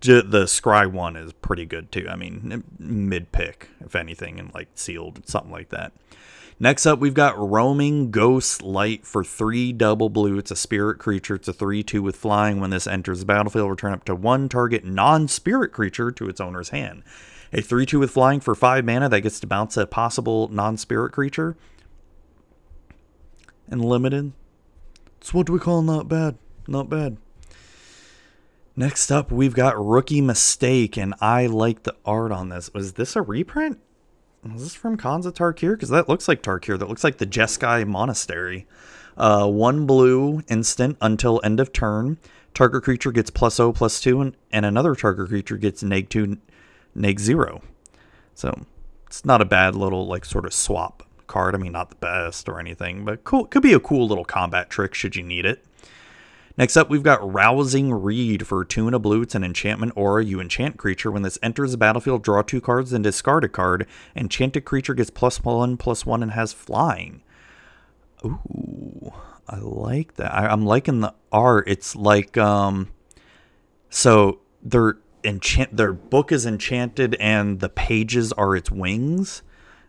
the 0.00 0.44
Scry 0.44 0.90
one 0.90 1.16
is 1.16 1.32
pretty 1.32 1.66
good 1.66 1.90
too. 1.90 2.06
I 2.08 2.14
mean, 2.16 2.62
mid 2.78 3.32
pick, 3.32 3.70
if 3.84 3.96
anything, 3.96 4.38
and 4.38 4.54
like 4.54 4.68
sealed, 4.76 5.28
something 5.28 5.50
like 5.50 5.70
that. 5.70 5.92
Next 6.62 6.84
up, 6.84 6.98
we've 6.98 7.14
got 7.14 7.38
Roaming 7.38 8.10
Ghost 8.10 8.62
Light 8.62 9.06
for 9.06 9.24
three 9.24 9.72
double 9.72 10.10
blue. 10.10 10.36
It's 10.36 10.50
a 10.50 10.56
spirit 10.56 10.98
creature. 10.98 11.36
It's 11.36 11.48
a 11.48 11.54
3 11.54 11.82
2 11.82 12.02
with 12.02 12.16
flying. 12.16 12.60
When 12.60 12.68
this 12.68 12.86
enters 12.86 13.20
the 13.20 13.24
battlefield, 13.24 13.70
return 13.70 13.94
up 13.94 14.04
to 14.04 14.14
one 14.14 14.46
target 14.50 14.84
non 14.84 15.26
spirit 15.26 15.72
creature 15.72 16.10
to 16.10 16.28
its 16.28 16.38
owner's 16.38 16.68
hand. 16.68 17.02
A 17.54 17.62
3 17.62 17.86
2 17.86 17.98
with 17.98 18.10
flying 18.10 18.40
for 18.40 18.54
5 18.54 18.84
mana 18.84 19.08
that 19.08 19.22
gets 19.22 19.40
to 19.40 19.46
bounce 19.46 19.78
a 19.78 19.86
possible 19.86 20.48
non 20.48 20.76
spirit 20.76 21.12
creature. 21.12 21.56
And 23.66 23.82
limited. 23.82 24.32
It's 25.18 25.32
what 25.32 25.46
do 25.46 25.54
we 25.54 25.58
call 25.58 25.80
not 25.80 26.08
bad. 26.08 26.36
Not 26.68 26.90
bad. 26.90 27.16
Next 28.76 29.10
up, 29.10 29.32
we've 29.32 29.54
got 29.54 29.82
Rookie 29.82 30.20
Mistake, 30.20 30.98
and 30.98 31.14
I 31.22 31.46
like 31.46 31.84
the 31.84 31.96
art 32.04 32.32
on 32.32 32.50
this. 32.50 32.72
Was 32.74 32.92
this 32.94 33.16
a 33.16 33.22
reprint? 33.22 33.78
Is 34.54 34.62
this 34.62 34.74
from 34.74 34.94
of 34.94 35.34
Tarkir? 35.34 35.72
Because 35.72 35.90
that 35.90 36.08
looks 36.08 36.26
like 36.26 36.42
Tarkir. 36.42 36.78
That 36.78 36.88
looks 36.88 37.04
like 37.04 37.18
the 37.18 37.26
Jeskai 37.26 37.86
Monastery. 37.86 38.66
Uh, 39.16 39.46
one 39.46 39.86
blue 39.86 40.42
instant 40.48 40.96
until 41.00 41.40
end 41.44 41.60
of 41.60 41.72
turn. 41.72 42.18
Target 42.54 42.82
creature 42.82 43.12
gets 43.12 43.30
plus 43.30 43.60
O 43.60 43.72
plus 43.72 44.00
2, 44.00 44.20
and, 44.20 44.36
and 44.50 44.64
another 44.64 44.94
target 44.94 45.28
creature 45.28 45.56
gets 45.56 45.82
neg 45.82 46.08
2, 46.08 46.38
neg 46.94 47.20
0. 47.20 47.62
So 48.34 48.66
it's 49.06 49.24
not 49.24 49.42
a 49.42 49.44
bad 49.44 49.74
little, 49.74 50.06
like, 50.06 50.24
sort 50.24 50.46
of 50.46 50.54
swap 50.54 51.02
card. 51.26 51.54
I 51.54 51.58
mean, 51.58 51.72
not 51.72 51.90
the 51.90 51.96
best 51.96 52.48
or 52.48 52.58
anything, 52.58 53.04
but 53.04 53.24
cool. 53.24 53.44
Could 53.44 53.62
be 53.62 53.74
a 53.74 53.80
cool 53.80 54.08
little 54.08 54.24
combat 54.24 54.70
trick 54.70 54.94
should 54.94 55.16
you 55.16 55.22
need 55.22 55.44
it. 55.44 55.64
Next 56.56 56.76
up, 56.76 56.90
we've 56.90 57.02
got 57.02 57.20
Rousing 57.32 57.92
Read 57.92 58.46
for 58.46 58.64
two 58.64 58.86
and 58.86 58.94
a 58.94 58.98
blue. 58.98 59.22
It's 59.22 59.34
an 59.34 59.44
enchantment 59.44 59.92
aura. 59.96 60.24
You 60.24 60.40
enchant 60.40 60.76
creature. 60.76 61.10
When 61.10 61.22
this 61.22 61.38
enters 61.42 61.72
the 61.72 61.78
battlefield, 61.78 62.22
draw 62.22 62.42
two 62.42 62.60
cards 62.60 62.92
and 62.92 63.04
discard 63.04 63.44
a 63.44 63.48
card. 63.48 63.86
Enchanted 64.16 64.64
creature 64.64 64.94
gets 64.94 65.10
plus 65.10 65.42
one, 65.42 65.76
plus 65.76 66.04
one, 66.04 66.22
and 66.22 66.32
has 66.32 66.52
flying. 66.52 67.22
Ooh, 68.24 69.12
I 69.48 69.58
like 69.58 70.16
that. 70.16 70.34
I, 70.34 70.48
I'm 70.48 70.66
liking 70.66 71.00
the 71.00 71.14
art. 71.32 71.64
It's 71.68 71.96
like, 71.96 72.36
um, 72.36 72.90
so 73.88 74.40
their 74.62 74.98
enchant 75.24 75.76
their 75.76 75.92
book 75.92 76.32
is 76.32 76.46
enchanted 76.46 77.14
and 77.16 77.60
the 77.60 77.68
pages 77.68 78.32
are 78.32 78.56
its 78.56 78.70
wings. 78.70 79.42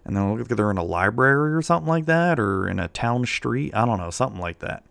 And 0.04 0.16
then 0.16 0.38
look 0.38 0.48
they're 0.48 0.72
in 0.72 0.78
a 0.78 0.84
library 0.84 1.54
or 1.54 1.62
something 1.62 1.88
like 1.88 2.06
that, 2.06 2.40
or 2.40 2.68
in 2.68 2.80
a 2.80 2.88
town 2.88 3.26
street. 3.26 3.76
I 3.76 3.86
don't 3.86 4.00
know, 4.00 4.10
something 4.10 4.42
like 4.42 4.60
that. 4.60 4.84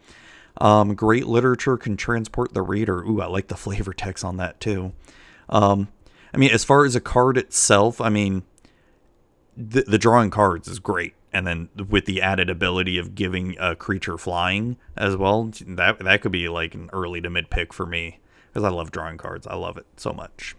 Um, 0.59 0.95
great 0.95 1.27
literature 1.27 1.77
can 1.77 1.97
transport 1.97 2.55
the 2.55 2.63
reader. 2.63 3.03
Ooh, 3.03 3.21
I 3.21 3.27
like 3.27 3.49
the 3.49 3.57
flavor 3.57 3.93
text 3.93 4.25
on 4.25 4.37
that 4.39 4.61
too. 4.61 4.93
Um, 5.49 5.89
I 6.33 6.37
mean, 6.37 6.51
as 6.51 6.65
far 6.65 6.85
as 6.85 6.95
a 6.95 7.01
card 7.01 7.37
itself, 7.37 8.01
I 8.01 8.09
mean, 8.09 8.43
the, 9.57 9.83
the 9.83 9.99
drawing 9.99 10.31
cards 10.31 10.69
is 10.69 10.79
great, 10.79 11.15
and 11.33 11.47
then 11.47 11.69
with 11.89 12.07
the 12.07 12.23
added 12.23 12.49
ability 12.49 12.99
of 12.99 13.15
giving 13.15 13.57
a 13.59 13.75
creature 13.75 14.17
flying 14.17 14.77
as 14.97 15.17
well, 15.17 15.51
that 15.67 15.99
that 15.99 16.21
could 16.21 16.33
be 16.33 16.49
like 16.49 16.75
an 16.75 16.89
early 16.93 17.21
to 17.21 17.31
mid 17.31 17.51
pick 17.51 17.73
for 17.73 17.87
me 17.87 18.21
because 18.49 18.65
I 18.65 18.71
love 18.71 18.91
drawing 18.91 19.19
cards. 19.19 19.47
I 19.47 19.57
love 19.57 19.77
it 19.77 19.87
so 19.97 20.13
much. 20.13 20.57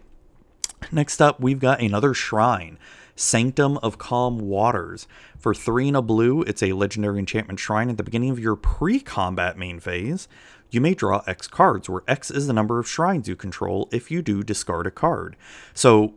Next 0.90 1.22
up, 1.22 1.40
we've 1.40 1.60
got 1.60 1.80
another 1.80 2.12
shrine. 2.14 2.78
Sanctum 3.16 3.78
of 3.78 3.98
Calm 3.98 4.38
Waters. 4.38 5.06
For 5.38 5.54
three 5.54 5.88
and 5.88 5.96
a 5.96 6.02
blue, 6.02 6.42
it's 6.42 6.62
a 6.62 6.72
legendary 6.72 7.18
enchantment 7.18 7.58
shrine. 7.58 7.90
At 7.90 7.96
the 7.96 8.02
beginning 8.02 8.30
of 8.30 8.38
your 8.38 8.56
pre 8.56 9.00
combat 9.00 9.58
main 9.58 9.80
phase, 9.80 10.28
you 10.70 10.80
may 10.80 10.94
draw 10.94 11.22
X 11.26 11.46
cards, 11.46 11.88
where 11.88 12.02
X 12.08 12.30
is 12.30 12.46
the 12.46 12.52
number 12.52 12.78
of 12.78 12.88
shrines 12.88 13.28
you 13.28 13.36
control. 13.36 13.88
If 13.92 14.10
you 14.10 14.22
do, 14.22 14.42
discard 14.42 14.86
a 14.86 14.90
card. 14.90 15.36
So, 15.74 16.14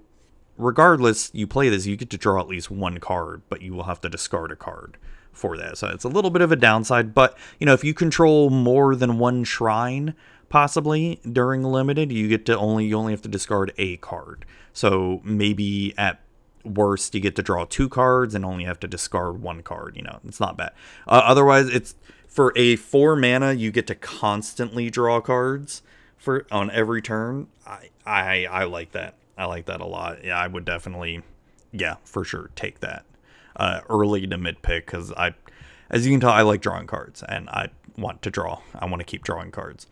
regardless, 0.57 1.29
you 1.33 1.47
play 1.47 1.69
this, 1.69 1.85
you 1.85 1.97
get 1.97 2.09
to 2.11 2.17
draw 2.17 2.39
at 2.39 2.47
least 2.47 2.71
one 2.71 2.99
card, 2.99 3.41
but 3.49 3.61
you 3.61 3.73
will 3.73 3.83
have 3.83 4.01
to 4.01 4.09
discard 4.09 4.51
a 4.51 4.55
card 4.55 4.97
for 5.33 5.57
that. 5.57 5.77
So, 5.77 5.87
it's 5.87 6.05
a 6.05 6.09
little 6.09 6.31
bit 6.31 6.41
of 6.41 6.51
a 6.51 6.55
downside, 6.55 7.13
but 7.13 7.37
you 7.59 7.65
know, 7.65 7.73
if 7.73 7.83
you 7.83 7.93
control 7.93 8.49
more 8.49 8.95
than 8.95 9.19
one 9.19 9.43
shrine, 9.43 10.15
possibly 10.49 11.19
during 11.29 11.63
limited, 11.63 12.11
you 12.11 12.29
get 12.29 12.45
to 12.45 12.57
only 12.57 12.85
you 12.85 12.95
only 12.95 13.11
have 13.11 13.21
to 13.23 13.27
discard 13.27 13.73
a 13.77 13.97
card. 13.97 14.45
So 14.71 15.21
maybe 15.23 15.93
at 15.97 16.21
worst 16.65 17.13
you 17.13 17.21
get 17.21 17.35
to 17.35 17.41
draw 17.41 17.65
two 17.65 17.87
cards 17.87 18.35
and 18.35 18.43
only 18.43 18.63
have 18.63 18.79
to 18.79 18.87
discard 18.87 19.41
one 19.41 19.61
card 19.61 19.95
you 19.95 20.01
know 20.01 20.19
it's 20.27 20.39
not 20.39 20.57
bad. 20.57 20.73
Uh, 21.07 21.21
otherwise 21.23 21.67
it's 21.69 21.95
for 22.27 22.53
a 22.55 22.75
four 22.75 23.15
mana 23.15 23.53
you 23.53 23.71
get 23.71 23.87
to 23.87 23.95
constantly 23.95 24.89
draw 24.89 25.21
cards 25.21 25.81
for 26.17 26.45
on 26.51 26.69
every 26.71 27.01
turn. 27.01 27.47
I 27.65 27.89
i 28.05 28.45
i 28.45 28.63
like 28.63 28.91
that. 28.91 29.15
I 29.37 29.45
like 29.45 29.65
that 29.65 29.81
a 29.81 29.85
lot. 29.85 30.23
Yeah 30.23 30.39
i 30.39 30.47
would 30.47 30.65
definitely 30.65 31.21
yeah 31.71 31.95
for 32.03 32.23
sure 32.23 32.51
take 32.55 32.79
that 32.79 33.05
uh, 33.55 33.81
early 33.89 34.27
to 34.27 34.37
mid 34.37 34.61
pick 34.61 34.85
because 34.85 35.11
i 35.13 35.33
as 35.89 36.05
you 36.05 36.11
can 36.11 36.19
tell 36.19 36.31
i 36.31 36.41
like 36.41 36.61
drawing 36.61 36.87
cards 36.87 37.23
and 37.23 37.49
i 37.49 37.69
want 37.97 38.21
to 38.21 38.29
draw. 38.29 38.59
I 38.73 38.85
want 38.85 38.99
to 38.99 39.05
keep 39.05 39.23
drawing 39.23 39.51
cards 39.51 39.87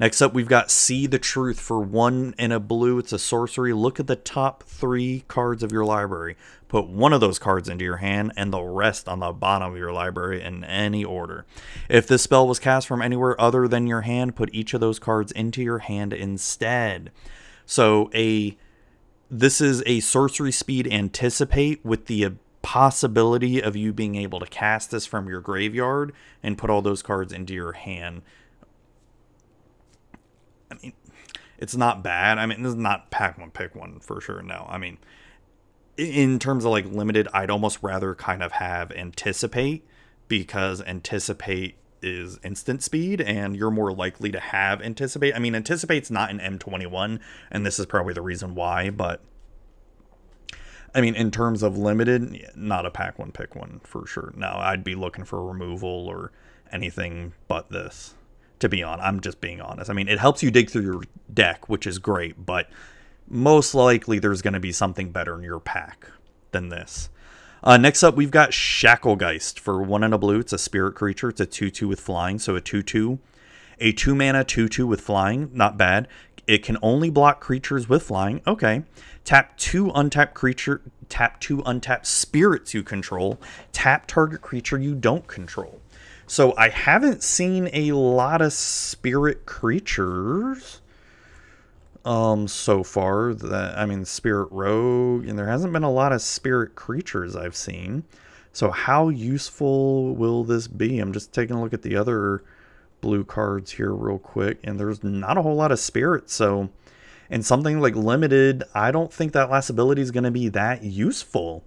Next 0.00 0.22
up, 0.22 0.32
we've 0.32 0.48
got 0.48 0.70
See 0.70 1.08
the 1.08 1.18
Truth 1.18 1.58
for 1.58 1.80
one 1.80 2.32
in 2.38 2.52
a 2.52 2.60
blue. 2.60 2.98
It's 2.98 3.12
a 3.12 3.18
sorcery. 3.18 3.72
Look 3.72 3.98
at 3.98 4.06
the 4.06 4.14
top 4.14 4.62
three 4.62 5.24
cards 5.26 5.64
of 5.64 5.72
your 5.72 5.84
library. 5.84 6.36
Put 6.68 6.86
one 6.86 7.12
of 7.12 7.20
those 7.20 7.40
cards 7.40 7.68
into 7.68 7.84
your 7.84 7.96
hand 7.96 8.32
and 8.36 8.52
the 8.52 8.62
rest 8.62 9.08
on 9.08 9.18
the 9.18 9.32
bottom 9.32 9.72
of 9.72 9.78
your 9.78 9.92
library 9.92 10.40
in 10.40 10.62
any 10.62 11.04
order. 11.04 11.46
If 11.88 12.06
this 12.06 12.22
spell 12.22 12.46
was 12.46 12.60
cast 12.60 12.86
from 12.86 13.02
anywhere 13.02 13.40
other 13.40 13.66
than 13.66 13.88
your 13.88 14.02
hand, 14.02 14.36
put 14.36 14.54
each 14.54 14.72
of 14.72 14.80
those 14.80 15.00
cards 15.00 15.32
into 15.32 15.64
your 15.64 15.78
hand 15.78 16.12
instead. 16.12 17.10
So 17.66 18.08
a 18.14 18.56
this 19.30 19.60
is 19.60 19.82
a 19.84 20.00
sorcery 20.00 20.52
speed 20.52 20.86
anticipate 20.86 21.84
with 21.84 22.06
the 22.06 22.34
possibility 22.62 23.60
of 23.60 23.76
you 23.76 23.92
being 23.92 24.14
able 24.14 24.38
to 24.40 24.46
cast 24.46 24.90
this 24.90 25.06
from 25.06 25.28
your 25.28 25.40
graveyard 25.40 26.12
and 26.42 26.56
put 26.56 26.70
all 26.70 26.82
those 26.82 27.02
cards 27.02 27.32
into 27.32 27.52
your 27.52 27.72
hand 27.72 28.22
I 30.70 30.76
mean, 30.82 30.92
it's 31.58 31.76
not 31.76 32.02
bad. 32.02 32.38
I 32.38 32.46
mean, 32.46 32.62
this 32.62 32.70
is 32.70 32.76
not 32.76 33.10
pack 33.10 33.38
one, 33.38 33.50
pick 33.50 33.74
one 33.74 34.00
for 34.00 34.20
sure. 34.20 34.42
No, 34.42 34.66
I 34.68 34.78
mean, 34.78 34.98
in 35.96 36.38
terms 36.38 36.64
of 36.64 36.70
like 36.70 36.86
limited, 36.86 37.28
I'd 37.32 37.50
almost 37.50 37.78
rather 37.82 38.14
kind 38.14 38.42
of 38.42 38.52
have 38.52 38.92
anticipate 38.92 39.84
because 40.28 40.82
anticipate 40.82 41.76
is 42.00 42.38
instant 42.44 42.82
speed 42.82 43.20
and 43.20 43.56
you're 43.56 43.72
more 43.72 43.92
likely 43.92 44.30
to 44.30 44.38
have 44.38 44.80
anticipate. 44.80 45.34
I 45.34 45.40
mean, 45.40 45.54
anticipate's 45.54 46.10
not 46.10 46.30
an 46.30 46.38
M21, 46.38 47.18
and 47.50 47.66
this 47.66 47.78
is 47.78 47.86
probably 47.86 48.14
the 48.14 48.22
reason 48.22 48.54
why, 48.54 48.90
but 48.90 49.20
I 50.94 51.00
mean, 51.00 51.14
in 51.14 51.30
terms 51.30 51.62
of 51.62 51.76
limited, 51.76 52.50
not 52.54 52.86
a 52.86 52.90
pack 52.90 53.18
one, 53.18 53.32
pick 53.32 53.54
one 53.54 53.80
for 53.84 54.06
sure. 54.06 54.32
No, 54.36 54.54
I'd 54.58 54.84
be 54.84 54.94
looking 54.94 55.24
for 55.24 55.44
removal 55.44 56.06
or 56.06 56.32
anything 56.70 57.32
but 57.46 57.70
this 57.70 58.14
to 58.60 58.68
be 58.68 58.82
on. 58.82 59.00
I'm 59.00 59.20
just 59.20 59.40
being 59.40 59.60
honest. 59.60 59.90
I 59.90 59.94
mean, 59.94 60.08
it 60.08 60.18
helps 60.18 60.42
you 60.42 60.50
dig 60.50 60.70
through 60.70 60.82
your 60.82 61.02
deck, 61.32 61.68
which 61.68 61.86
is 61.86 61.98
great, 61.98 62.44
but 62.44 62.68
most 63.28 63.74
likely 63.74 64.18
there's 64.18 64.42
going 64.42 64.54
to 64.54 64.60
be 64.60 64.72
something 64.72 65.10
better 65.10 65.36
in 65.36 65.42
your 65.42 65.60
pack 65.60 66.08
than 66.50 66.68
this. 66.68 67.10
Uh, 67.62 67.76
next 67.76 68.02
up, 68.02 68.16
we've 68.16 68.30
got 68.30 68.50
Shacklegeist 68.50 69.58
for 69.58 69.82
one 69.82 70.04
and 70.04 70.14
a 70.14 70.18
blue. 70.18 70.38
It's 70.38 70.52
a 70.52 70.58
spirit 70.58 70.94
creature. 70.94 71.28
It's 71.28 71.40
a 71.40 71.46
2 71.46 71.70
2 71.70 71.88
with 71.88 72.00
flying, 72.00 72.38
so 72.38 72.54
a 72.56 72.60
2 72.60 72.82
2. 72.82 73.18
A 73.80 73.92
2 73.92 74.14
mana 74.14 74.44
2 74.44 74.68
2 74.68 74.86
with 74.86 75.00
flying, 75.00 75.50
not 75.52 75.76
bad. 75.76 76.08
It 76.48 76.64
can 76.64 76.78
only 76.80 77.10
block 77.10 77.40
creatures 77.40 77.88
with 77.88 78.02
flying. 78.02 78.40
Okay. 78.46 78.82
Tap 79.24 79.58
two 79.58 79.90
untapped 79.94 80.32
creature, 80.32 80.80
tap 81.10 81.38
two 81.38 81.62
untapped 81.66 82.06
spirits 82.06 82.72
you 82.72 82.82
control. 82.82 83.38
Tap 83.72 84.06
target 84.06 84.40
creature 84.40 84.78
you 84.78 84.94
don't 84.94 85.26
control. 85.26 85.82
So 86.28 86.52
I 86.58 86.68
haven't 86.68 87.22
seen 87.22 87.70
a 87.72 87.92
lot 87.92 88.42
of 88.42 88.52
spirit 88.52 89.46
creatures 89.46 90.82
um 92.04 92.46
so 92.46 92.84
far 92.84 93.32
that 93.32 93.78
I 93.78 93.86
mean 93.86 94.04
spirit 94.04 94.48
rogue 94.50 95.26
and 95.26 95.38
there 95.38 95.48
hasn't 95.48 95.72
been 95.72 95.82
a 95.82 95.90
lot 95.90 96.12
of 96.12 96.20
spirit 96.20 96.74
creatures 96.74 97.34
I've 97.34 97.56
seen. 97.56 98.04
So 98.52 98.70
how 98.70 99.08
useful 99.08 100.14
will 100.14 100.44
this 100.44 100.68
be? 100.68 100.98
I'm 100.98 101.14
just 101.14 101.32
taking 101.32 101.56
a 101.56 101.62
look 101.62 101.72
at 101.72 101.82
the 101.82 101.96
other 101.96 102.44
blue 103.00 103.24
cards 103.24 103.72
here 103.72 103.94
real 103.94 104.18
quick 104.18 104.58
and 104.62 104.78
there's 104.78 105.02
not 105.02 105.38
a 105.38 105.42
whole 105.42 105.56
lot 105.56 105.72
of 105.72 105.80
spirits 105.80 106.34
so 106.34 106.68
and 107.30 107.44
something 107.44 107.80
like 107.80 107.96
limited, 107.96 108.64
I 108.74 108.90
don't 108.90 109.12
think 109.12 109.32
that 109.32 109.50
last 109.50 109.70
ability 109.70 110.02
is 110.02 110.10
going 110.10 110.24
to 110.24 110.30
be 110.30 110.50
that 110.50 110.82
useful 110.82 111.64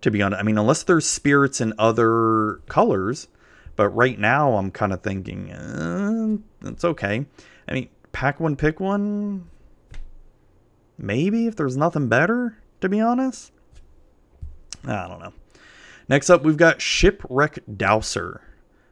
to 0.00 0.10
be 0.10 0.22
honest. 0.22 0.40
I 0.40 0.42
mean 0.42 0.58
unless 0.58 0.82
there's 0.82 1.06
spirits 1.06 1.60
in 1.60 1.72
other 1.78 2.60
colors, 2.66 3.28
but 3.82 3.88
right 3.96 4.16
now, 4.16 4.54
I'm 4.54 4.70
kind 4.70 4.92
of 4.92 5.02
thinking, 5.02 5.50
uh, 5.50 6.68
it's 6.68 6.84
okay. 6.84 7.26
I 7.66 7.72
mean, 7.72 7.88
pack 8.12 8.38
one, 8.38 8.54
pick 8.54 8.78
one. 8.78 9.48
Maybe 10.96 11.48
if 11.48 11.56
there's 11.56 11.76
nothing 11.76 12.06
better, 12.06 12.56
to 12.80 12.88
be 12.88 13.00
honest. 13.00 13.50
I 14.86 15.08
don't 15.08 15.18
know. 15.18 15.32
Next 16.08 16.30
up, 16.30 16.44
we've 16.44 16.56
got 16.56 16.80
Shipwreck 16.80 17.58
Dowser 17.76 18.42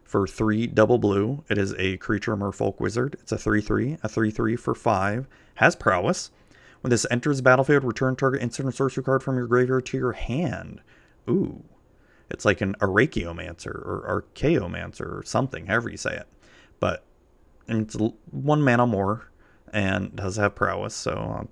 for 0.03 0.27
three 0.27 0.67
double 0.67 0.99
blue. 0.99 1.45
It 1.49 1.57
is 1.57 1.73
a 1.79 1.97
creature 1.99 2.37
merfolk 2.37 2.81
wizard. 2.81 3.17
It's 3.21 3.31
a 3.31 3.39
3 3.39 3.61
3, 3.61 3.99
a 4.03 4.09
3 4.09 4.31
3 4.33 4.57
for 4.57 4.75
five. 4.75 5.29
Has 5.55 5.77
prowess. 5.77 6.33
When 6.81 6.91
this 6.91 7.07
enters 7.13 7.37
the 7.37 7.45
battlefield, 7.45 7.85
return 7.85 8.17
target 8.17 8.43
instant 8.43 8.67
or 8.67 8.73
sorcery 8.73 9.05
card 9.05 9.23
from 9.23 9.37
your 9.37 9.47
graveyard 9.47 9.87
to 9.87 9.97
your 9.97 10.15
hand. 10.15 10.81
Ooh. 11.29 11.63
It's 12.31 12.45
like 12.45 12.61
an 12.61 12.75
Arachiomancer 12.81 13.75
or 13.75 14.25
Archaeomancer 14.35 15.19
or 15.19 15.23
something, 15.25 15.67
however 15.67 15.91
you 15.91 15.97
say 15.97 16.17
it. 16.17 16.27
But 16.79 17.05
it's 17.69 17.97
one 18.31 18.63
mana 18.63 18.87
more 18.87 19.29
and 19.73 20.15
does 20.17 20.37
have 20.37 20.55
prowess, 20.55 20.95
so 20.95 21.13
uh, 21.13 21.45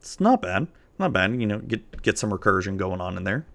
it's 0.00 0.20
not 0.20 0.42
bad. 0.42 0.68
Not 0.98 1.12
bad. 1.12 1.40
You 1.40 1.46
know, 1.46 1.58
get 1.58 2.02
get 2.02 2.18
some 2.18 2.30
recursion 2.30 2.76
going 2.76 3.00
on 3.00 3.16
in 3.16 3.24
there. 3.24 3.46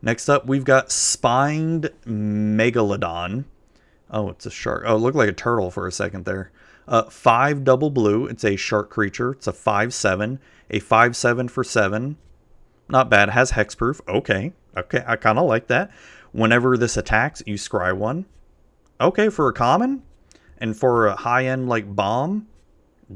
Next 0.00 0.28
up, 0.28 0.46
we've 0.46 0.64
got 0.64 0.92
Spined 0.92 1.90
Megalodon. 2.06 3.44
Oh, 4.10 4.30
it's 4.30 4.46
a 4.46 4.50
shark. 4.50 4.84
Oh, 4.86 4.96
it 4.96 5.00
looked 5.00 5.16
like 5.16 5.28
a 5.28 5.32
turtle 5.32 5.70
for 5.70 5.86
a 5.86 5.92
second 5.92 6.24
there. 6.24 6.50
Uh, 6.86 7.02
five 7.04 7.64
double 7.64 7.90
blue. 7.90 8.26
It's 8.26 8.44
a 8.44 8.56
shark 8.56 8.88
creature. 8.90 9.32
It's 9.32 9.46
a 9.46 9.52
five 9.52 9.92
seven. 9.92 10.38
A 10.70 10.78
five 10.78 11.16
seven 11.16 11.48
for 11.48 11.64
seven. 11.64 12.16
Not 12.88 13.10
bad. 13.10 13.30
Has 13.30 13.52
hexproof. 13.52 14.00
Okay. 14.08 14.52
Okay. 14.78 15.04
I 15.06 15.16
kind 15.16 15.38
of 15.38 15.46
like 15.46 15.68
that. 15.68 15.90
Whenever 16.32 16.76
this 16.76 16.96
attacks, 16.96 17.42
you 17.46 17.54
scry 17.54 17.96
one. 17.96 18.26
Okay, 19.00 19.28
for 19.28 19.48
a 19.48 19.52
common 19.52 20.02
and 20.58 20.76
for 20.76 21.06
a 21.06 21.16
high 21.16 21.46
end 21.46 21.68
like 21.68 21.94
bomb, 21.94 22.48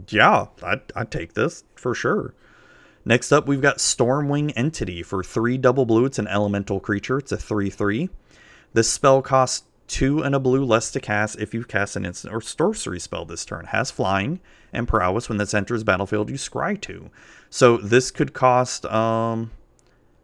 yeah, 0.09 0.47
I'd, 0.63 0.81
I'd 0.95 1.11
take 1.11 1.35
this 1.35 1.65
for 1.75 1.95
sure. 1.95 2.35
Next 3.05 3.33
up, 3.33 3.47
we've 3.47 3.61
got 3.61 3.79
Stormwing 3.79 4.53
Entity 4.55 5.03
for 5.03 5.25
three 5.25 5.59
double 5.59 5.85
blue. 5.85 6.05
It's 6.05 6.21
an 6.21 6.29
elemental 6.29 6.79
creature. 6.79 7.19
It's 7.19 7.33
a 7.33 7.37
3 7.37 7.69
3. 7.69 8.09
This 8.73 8.91
spell 8.91 9.23
costs 9.23 9.67
two 9.89 10.23
and 10.23 10.35
a 10.35 10.41
blue 10.41 10.65
less 10.65 10.91
to 10.93 11.01
cast 11.01 11.39
if 11.39 11.53
you 11.53 11.65
cast 11.65 11.97
an 11.97 12.07
instant 12.07 12.33
or 12.33 12.41
sorcery 12.41 13.01
spell 13.01 13.25
this 13.25 13.45
turn. 13.45 13.67
Has 13.67 13.91
flying 13.91 14.41
and 14.73 14.89
prowess. 14.89 15.29
When 15.29 15.39
this 15.39 15.53
enters 15.53 15.85
battlefield, 15.85 16.31
you 16.31 16.37
scry 16.37 16.81
two. 16.81 17.11
So 17.51 17.77
this 17.77 18.11
could 18.11 18.33
cost 18.33 18.87
um, 18.87 19.51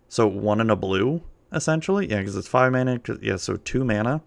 so 0.08 0.26
one 0.26 0.60
and 0.60 0.70
a 0.70 0.76
blue 0.76 1.22
essentially. 1.52 2.08
Yeah, 2.08 2.18
because 2.18 2.36
it's 2.36 2.48
five 2.48 2.72
mana. 2.72 3.00
Yeah, 3.20 3.36
so 3.36 3.56
two 3.56 3.84
mana. 3.84 4.22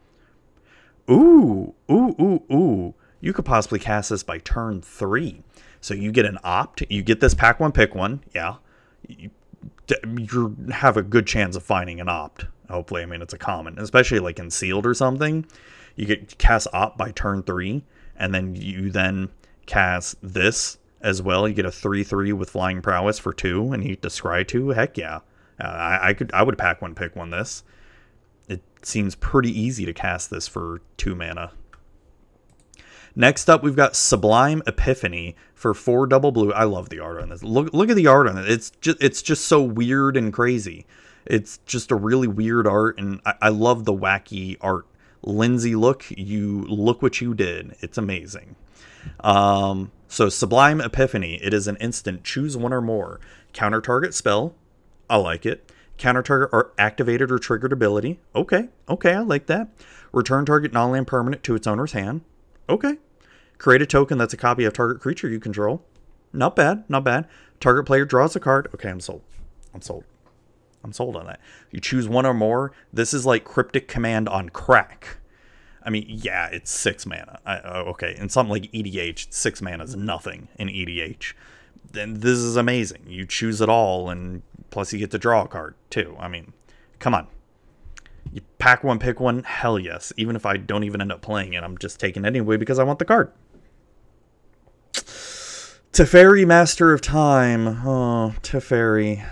Ooh, 1.10 1.74
ooh, 1.90 2.16
ooh, 2.20 2.44
ooh. 2.52 2.94
You 3.20 3.34
could 3.34 3.46
possibly 3.46 3.80
cast 3.80 4.10
this 4.10 4.24
by 4.24 4.40
turn 4.40 4.82
three. 4.82 5.44
So 5.80 5.94
you 5.94 6.12
get 6.12 6.26
an 6.26 6.38
opt. 6.44 6.84
You 6.90 7.04
get 7.04 7.20
this 7.20 7.34
pack 7.34 7.60
one, 7.60 7.72
pick 7.72 7.96
one. 7.96 8.24
Yeah. 8.34 8.56
You, 9.08 9.30
you 10.18 10.56
have 10.72 10.98
a 10.98 11.02
good 11.02 11.28
chance 11.28 11.56
of 11.56 11.64
finding 11.64 12.00
an 12.00 12.10
opt. 12.10 12.46
Hopefully, 12.70 13.02
I 13.02 13.06
mean 13.06 13.22
it's 13.22 13.34
a 13.34 13.38
common, 13.38 13.78
especially 13.78 14.20
like 14.20 14.40
in 14.40 14.50
sealed 14.50 14.86
or 14.86 14.94
something. 14.94 15.46
You 15.96 16.06
get 16.06 16.38
cast 16.38 16.68
opt 16.72 16.98
by 16.98 17.12
turn 17.12 17.44
three, 17.44 17.84
and 18.16 18.34
then 18.34 18.56
you 18.56 18.90
then 18.90 19.30
cast 19.66 20.16
this 20.22 20.78
as 21.02 21.22
well. 21.22 21.48
You 21.48 21.54
get 21.54 21.66
a 21.66 21.72
three 21.72 22.04
three 22.04 22.32
with 22.32 22.50
flying 22.50 22.82
prowess 22.82 23.20
for 23.20 23.34
two, 23.34 23.74
and 23.74 23.84
you 23.84 23.98
descry 23.98 24.46
two. 24.46 24.70
Heck 24.70 24.98
yeah, 24.98 25.20
uh, 25.60 25.68
I, 25.68 26.10
I 26.10 26.14
could 26.14 26.32
I 26.34 26.44
would 26.44 26.58
pack 26.58 26.82
one 26.82 26.96
pick 26.96 27.16
one 27.16 27.30
this. 27.30 27.64
It 28.48 28.62
seems 28.82 29.16
pretty 29.16 29.58
easy 29.58 29.86
to 29.86 29.94
cast 29.94 30.30
this 30.30 30.48
for 30.48 30.82
two 30.98 31.16
mana. 31.16 31.52
Next 33.16 33.50
up, 33.50 33.62
we've 33.62 33.76
got 33.76 33.96
Sublime 33.96 34.64
Epiphany 34.66 35.36
for 35.54 35.74
four 35.74 36.08
double 36.08 36.32
blue. 36.32 36.54
I 36.54 36.64
love 36.64 36.90
the 36.90 37.00
art 37.00 37.22
on 37.22 37.30
this. 37.30 37.44
Look, 37.44 37.74
look 37.74 37.90
at 37.90 37.96
the 37.96 38.08
art 38.08 38.28
on 38.28 38.38
it. 38.38 38.50
It's 38.50 38.72
just, 38.82 38.98
it's 39.02 39.22
just 39.22 39.46
so 39.46 39.62
weird 39.62 40.16
and 40.16 40.32
crazy. 40.32 40.86
It's 41.26 41.60
just 41.66 41.92
a 41.92 41.96
really 41.96 42.28
weird 42.28 42.66
art, 42.68 42.98
and 42.98 43.20
I, 43.26 43.34
I 43.42 43.50
love 43.50 43.84
the 43.84 43.94
wacky 43.94 44.58
art. 44.62 44.86
Lindsay, 45.24 45.76
look, 45.76 46.06
you 46.10 46.62
look 46.64 47.02
what 47.02 47.22
you 47.22 47.34
did. 47.34 47.76
It's 47.82 47.98
amazing. 47.98 48.56
Um, 49.20 49.92
so 50.08 50.30
Sublime 50.30 50.82
Epiphany. 50.82 51.36
It 51.44 51.54
is 51.54 51.68
an 51.68 51.76
instant. 51.78 52.24
Choose 52.24 52.58
one 52.58 52.74
or 52.74 52.82
more. 52.82 53.20
Counter 53.54 53.82
target 53.82 54.14
spell. 54.14 54.56
I 55.12 55.18
like 55.18 55.46
it. 55.46 55.70
Counter 55.98 56.24
target 56.24 56.50
or 56.54 56.72
activated 56.78 57.32
or 57.34 57.38
triggered 57.38 57.74
ability. 57.74 58.22
Okay, 58.34 58.70
okay, 58.88 59.14
I 59.14 59.20
like 59.20 59.48
that. 59.48 59.68
Return 60.14 60.46
target 60.46 60.72
non-land 60.72 61.06
permanent 61.06 61.44
to 61.44 61.54
its 61.54 61.68
owner's 61.68 61.92
hand. 61.92 62.22
Okay. 62.70 62.96
Create 63.58 63.82
a 63.82 63.86
token 63.86 64.18
that's 64.18 64.34
a 64.34 64.38
copy 64.38 64.64
of 64.64 64.72
target 64.72 65.02
creature 65.02 65.28
you 65.28 65.40
control. 65.40 65.84
Not 66.32 66.56
bad, 66.56 66.90
not 66.90 67.04
bad. 67.04 67.28
Target 67.60 67.86
player 67.86 68.06
draws 68.06 68.38
a 68.38 68.40
card. 68.40 68.70
Okay, 68.74 68.90
I'm 68.90 69.02
sold. 69.02 69.22
I'm 69.74 69.82
sold. 69.82 70.06
I'm 70.82 70.94
sold 70.94 71.18
on 71.18 71.26
that. 71.28 71.42
You 71.72 71.82
choose 71.82 72.08
one 72.08 72.26
or 72.26 72.34
more. 72.34 72.72
This 72.94 73.14
is 73.14 73.26
like 73.26 73.44
cryptic 73.44 73.90
command 73.90 74.30
on 74.30 74.48
crack. 74.48 75.18
I 75.84 75.90
mean, 75.90 76.06
yeah, 76.08 76.48
it's 76.48 76.72
six 76.72 77.06
mana. 77.06 77.40
I, 77.46 77.58
uh, 77.58 77.84
okay, 77.88 78.16
and 78.18 78.32
something 78.32 78.52
like 78.52 78.72
EDH, 78.72 79.28
six 79.34 79.62
mana 79.62 79.84
is 79.84 79.96
nothing 79.96 80.48
in 80.58 80.70
EDH. 80.70 81.34
Then 81.92 82.22
this 82.22 82.38
is 82.38 82.56
amazing. 82.56 83.04
You 83.08 83.26
choose 83.26 83.62
it 83.62 83.70
all, 83.70 84.10
and 84.10 84.44
plus 84.72 84.92
you 84.92 85.00
get 85.00 85.12
to 85.12 85.20
draw 85.20 85.44
a 85.44 85.48
card 85.48 85.76
too. 85.90 86.16
I 86.20 86.28
mean, 86.28 86.54
come 87.00 87.14
on. 87.14 87.28
You 88.34 88.42
pack 88.58 88.84
one, 88.84 88.98
pick 88.98 89.20
one, 89.20 89.44
hell 89.44 89.78
yes. 89.78 90.12
Even 90.18 90.36
if 90.36 90.46
I 90.46 90.58
don't 90.58 90.84
even 90.84 91.02
end 91.02 91.12
up 91.12 91.22
playing 91.22 91.54
it, 91.54 91.64
I'm 91.64 91.78
just 91.78 92.00
taking 92.00 92.26
it 92.26 92.28
anyway 92.28 92.58
because 92.58 92.80
I 92.80 92.84
want 92.84 93.00
the 93.00 93.06
card. 93.06 93.32
Teferi, 94.94 96.48
Master 96.48 96.94
of 96.94 97.02
Time. 97.02 97.68
Oh, 97.68 98.34
Teferi. 98.42 99.28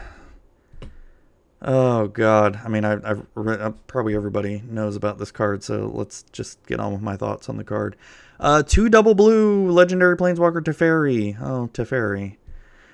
Oh 1.61 2.07
God. 2.07 2.59
I 2.63 2.67
mean, 2.67 2.83
I, 2.83 2.93
uh, 2.93 3.71
probably 3.87 4.15
everybody 4.15 4.63
knows 4.67 4.95
about 4.95 5.17
this 5.17 5.31
card, 5.31 5.63
so 5.63 5.89
let's 5.93 6.23
just 6.31 6.65
get 6.65 6.79
on 6.79 6.91
with 6.91 7.01
my 7.01 7.15
thoughts 7.15 7.49
on 7.49 7.57
the 7.57 7.63
card. 7.63 7.95
Uh, 8.39 8.63
two 8.63 8.89
double 8.89 9.15
blue 9.15 9.69
legendary 9.71 10.17
planeswalker 10.17 10.61
Teferi. 10.61 11.39
Oh, 11.41 11.69
Teferi. 11.73 12.37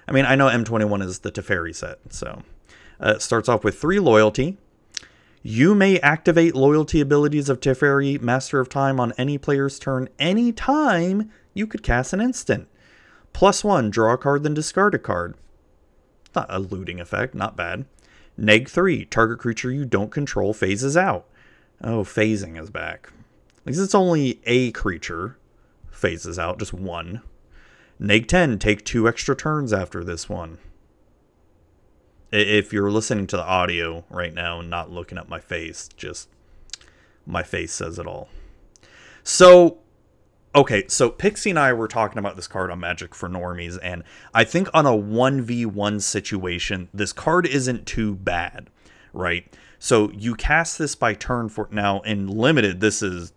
I 0.07 0.11
mean, 0.11 0.25
I 0.25 0.35
know 0.35 0.47
M21 0.47 1.03
is 1.03 1.19
the 1.19 1.31
Teferi 1.31 1.75
set, 1.75 1.99
so 2.09 2.43
uh, 2.99 3.13
it 3.15 3.21
starts 3.21 3.49
off 3.49 3.63
with 3.63 3.79
three 3.79 3.99
loyalty, 3.99 4.57
you 5.47 5.75
may 5.75 5.99
activate 5.99 6.55
loyalty 6.55 7.01
abilities 7.01 7.49
of 7.49 7.59
Teferi, 7.59 8.19
Master 8.19 8.59
of 8.59 8.67
Time, 8.67 8.99
on 8.99 9.13
any 9.15 9.37
player's 9.37 9.77
turn 9.77 10.09
any 10.17 10.51
time 10.51 11.31
you 11.53 11.67
could 11.67 11.83
cast 11.83 12.13
an 12.13 12.19
instant. 12.19 12.67
Plus 13.31 13.63
one, 13.63 13.91
draw 13.91 14.13
a 14.13 14.17
card, 14.17 14.41
then 14.41 14.55
discard 14.55 14.95
a 14.95 14.97
card. 14.97 15.35
Not 16.35 16.47
a 16.49 16.57
looting 16.57 16.99
effect, 16.99 17.35
not 17.35 17.55
bad. 17.55 17.85
Neg 18.35 18.67
3, 18.67 19.05
target 19.05 19.37
creature 19.37 19.69
you 19.71 19.85
don't 19.85 20.09
control 20.09 20.51
phases 20.51 20.97
out. 20.97 21.27
Oh, 21.79 22.03
phasing 22.03 22.59
is 22.59 22.71
back. 22.71 23.11
Least 23.65 23.81
it's 23.81 23.93
only 23.93 24.41
a 24.47 24.71
creature 24.71 25.37
phases 25.91 26.39
out, 26.39 26.57
just 26.57 26.73
one. 26.73 27.21
Neg 27.97 28.27
10, 28.27 28.59
take 28.59 28.83
two 28.83 29.07
extra 29.07 29.35
turns 29.35 29.71
after 29.71 30.03
this 30.03 30.27
one 30.27 30.57
if 32.31 32.73
you're 32.73 32.91
listening 32.91 33.27
to 33.27 33.37
the 33.37 33.43
audio 33.43 34.03
right 34.09 34.33
now 34.33 34.59
and 34.59 34.69
not 34.69 34.91
looking 34.91 35.17
at 35.17 35.29
my 35.29 35.39
face, 35.39 35.89
just 35.95 36.29
my 37.25 37.43
face 37.43 37.71
says 37.71 37.97
it 37.97 38.05
all. 38.05 38.29
So, 39.23 39.79
okay, 40.53 40.87
so 40.87 41.09
Pixie 41.09 41.51
and 41.51 41.59
I 41.59 41.73
were 41.73 41.87
talking 41.87 42.17
about 42.17 42.35
this 42.35 42.47
card 42.47 42.71
on 42.71 42.79
Magic 42.79 43.15
for 43.15 43.29
Normies, 43.29 43.79
and 43.81 44.03
I 44.33 44.43
think 44.43 44.67
on 44.73 44.85
a 44.85 44.91
1v1 44.91 46.01
situation, 46.01 46.89
this 46.93 47.13
card 47.13 47.47
isn't 47.47 47.85
too 47.85 48.15
bad, 48.15 48.69
right? 49.13 49.51
So 49.79 50.11
you 50.11 50.35
cast 50.35 50.77
this 50.77 50.95
by 50.95 51.13
turn 51.13 51.49
for 51.49 51.69
now 51.71 52.01
in 52.01 52.27
limited, 52.27 52.79
this 52.81 53.01
is 53.01 53.33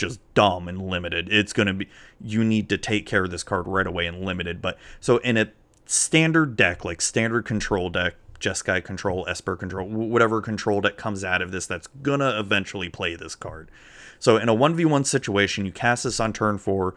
just 0.00 0.20
dumb 0.34 0.66
and 0.66 0.82
limited. 0.82 1.28
It's 1.30 1.52
going 1.52 1.66
to 1.66 1.74
be 1.74 1.88
you 2.20 2.42
need 2.42 2.68
to 2.70 2.78
take 2.78 3.06
care 3.06 3.24
of 3.24 3.30
this 3.30 3.42
card 3.42 3.66
right 3.66 3.86
away 3.86 4.06
and 4.06 4.24
limited, 4.24 4.60
but 4.60 4.78
so 4.98 5.18
in 5.18 5.36
a 5.36 5.52
standard 5.86 6.56
deck 6.56 6.84
like 6.84 7.00
standard 7.00 7.44
control 7.44 7.90
deck, 7.90 8.14
Jeskai 8.40 8.82
control, 8.82 9.26
Esper 9.28 9.56
control, 9.56 9.86
whatever 9.86 10.40
control 10.40 10.80
deck 10.80 10.96
comes 10.96 11.22
out 11.22 11.42
of 11.42 11.50
this 11.52 11.66
that's 11.66 11.86
gonna 11.86 12.38
eventually 12.40 12.88
play 12.88 13.14
this 13.14 13.34
card. 13.34 13.70
So 14.18 14.36
in 14.36 14.48
a 14.48 14.54
1v1 14.54 15.06
situation, 15.06 15.66
you 15.66 15.72
cast 15.72 16.04
this 16.04 16.20
on 16.20 16.32
turn 16.32 16.58
four. 16.58 16.94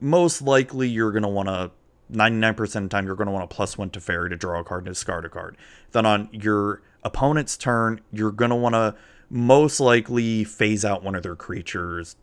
Most 0.00 0.42
likely, 0.42 0.88
you're 0.88 1.12
gonna 1.12 1.28
want 1.28 1.48
to 1.48 1.70
99% 2.12 2.60
of 2.60 2.82
the 2.82 2.88
time, 2.88 3.06
you're 3.06 3.16
gonna 3.16 3.30
want 3.30 3.48
to 3.48 3.54
plus 3.54 3.78
one 3.78 3.90
Teferi 3.90 4.28
to 4.30 4.36
draw 4.36 4.60
a 4.60 4.64
card 4.64 4.86
and 4.86 4.94
discard 4.94 5.24
a 5.24 5.28
card. 5.28 5.56
Then 5.92 6.04
on 6.04 6.28
your 6.32 6.82
opponent's 7.04 7.56
turn, 7.56 8.00
you're 8.12 8.32
gonna 8.32 8.56
want 8.56 8.74
to 8.74 8.94
most 9.30 9.80
likely 9.80 10.44
phase 10.44 10.84
out 10.84 11.02
one 11.02 11.14
of 11.14 11.22
their 11.22 11.34
creatures 11.34 12.16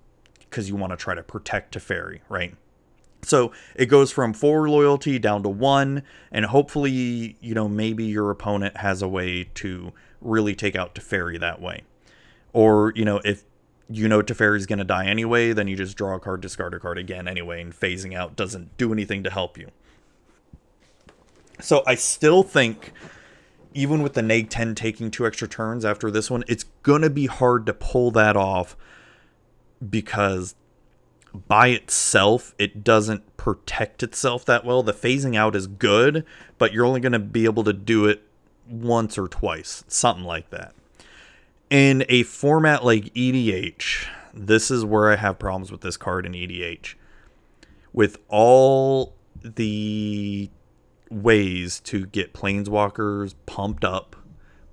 because 0.50 0.70
you 0.70 0.76
want 0.76 0.92
to 0.92 0.98
try 0.98 1.16
to 1.16 1.24
protect 1.24 1.76
Teferi, 1.76 2.20
right? 2.30 2.56
So 3.22 3.52
it 3.76 3.88
goes 3.88 4.12
from 4.12 4.34
four 4.34 4.70
loyalty 4.70 5.20
down 5.20 5.44
to 5.44 5.50
one, 5.50 6.04
and 6.32 6.46
hopefully, 6.46 7.38
you 7.42 7.54
know, 7.54 7.68
maybe 7.68 8.06
your 8.06 8.32
opponent 8.32 8.78
has 8.78 9.02
a 9.02 9.08
way 9.08 9.50
to 9.56 9.92
really 10.22 10.56
take 10.56 10.76
out 10.76 10.96
Teferi 10.96 11.40
that 11.40 11.62
way. 11.62 11.84
Or, 12.54 12.94
you 12.96 13.06
know, 13.06 13.22
if 13.24 13.44
you 13.90 14.08
know 14.08 14.22
Teferi's 14.22 14.66
going 14.66 14.80
to 14.80 14.86
die 14.86 15.06
anyway, 15.06 15.54
then 15.54 15.68
you 15.68 15.76
just 15.76 15.98
draw 15.98 16.16
a 16.16 16.20
card, 16.20 16.42
discard 16.42 16.74
a 16.74 16.80
card 16.80 16.98
again 16.98 17.28
anyway, 17.28 17.62
and 17.62 17.74
phasing 17.74 18.16
out 18.16 18.36
doesn't 18.36 18.78
do 18.78 18.94
anything 18.94 19.24
to 19.24 19.30
help 19.30 19.58
you. 19.58 19.70
So 21.60 21.84
I 21.86 21.96
still 21.96 22.44
think, 22.44 22.94
even 23.74 24.02
with 24.02 24.14
the 24.14 24.22
Neg 24.22 24.50
10 24.50 24.76
taking 24.76 25.12
two 25.12 25.28
extra 25.28 25.48
turns 25.48 25.84
after 25.84 26.10
this 26.10 26.32
one, 26.32 26.44
it's 26.48 26.64
going 26.84 27.02
to 27.02 27.10
be 27.10 27.26
hard 27.26 27.66
to 27.66 27.74
pull 27.74 28.12
that 28.12 28.38
off 28.38 28.78
because 29.88 30.56
by 31.48 31.68
itself 31.68 32.56
it 32.58 32.84
doesn't 32.84 33.38
protect 33.38 34.04
itself 34.04 34.46
that 34.46 34.66
well. 34.66 34.84
The 34.84 34.94
phasing 34.94 35.36
out 35.36 35.56
is 35.56 35.68
good, 35.68 36.26
but 36.58 36.74
you're 36.74 36.86
only 36.86 37.00
going 37.00 37.14
to 37.14 37.20
be 37.20 37.46
able 37.46 37.64
to 37.64 37.74
do 37.74 38.06
it 38.06 38.24
once 38.68 39.18
or 39.18 39.28
twice, 39.28 39.84
something 39.88 40.26
like 40.26 40.50
that. 40.50 40.74
In 41.70 42.04
a 42.10 42.24
format 42.24 42.84
like 42.84 43.14
EDH, 43.14 44.08
this 44.34 44.72
is 44.72 44.84
where 44.84 45.12
I 45.12 45.16
have 45.16 45.40
problems 45.40 45.72
with 45.72 45.82
this 45.82 45.98
card 45.98 46.26
in 46.26 46.34
EDH. 46.34 46.96
With 47.94 48.18
all 48.28 49.16
the 49.42 50.50
ways 51.10 51.80
to 51.82 52.06
get 52.06 52.34
planeswalkers 52.34 53.34
pumped 53.46 53.84
up 53.84 54.16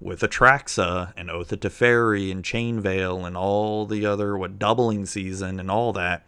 with 0.01 0.21
Atraxa 0.21 1.13
and 1.17 1.31
Oath 1.31 1.53
of 1.53 1.61
Teferi 1.61 2.31
and 2.31 2.45
Chain 2.45 2.81
Veil 2.81 3.25
and 3.25 3.37
all 3.37 3.87
the 3.87 4.05
other 4.05 4.37
what 4.37 4.59
doubling 4.59 5.07
season 5.07 5.59
and 5.59 5.71
all 5.71 5.93
that, 5.95 6.27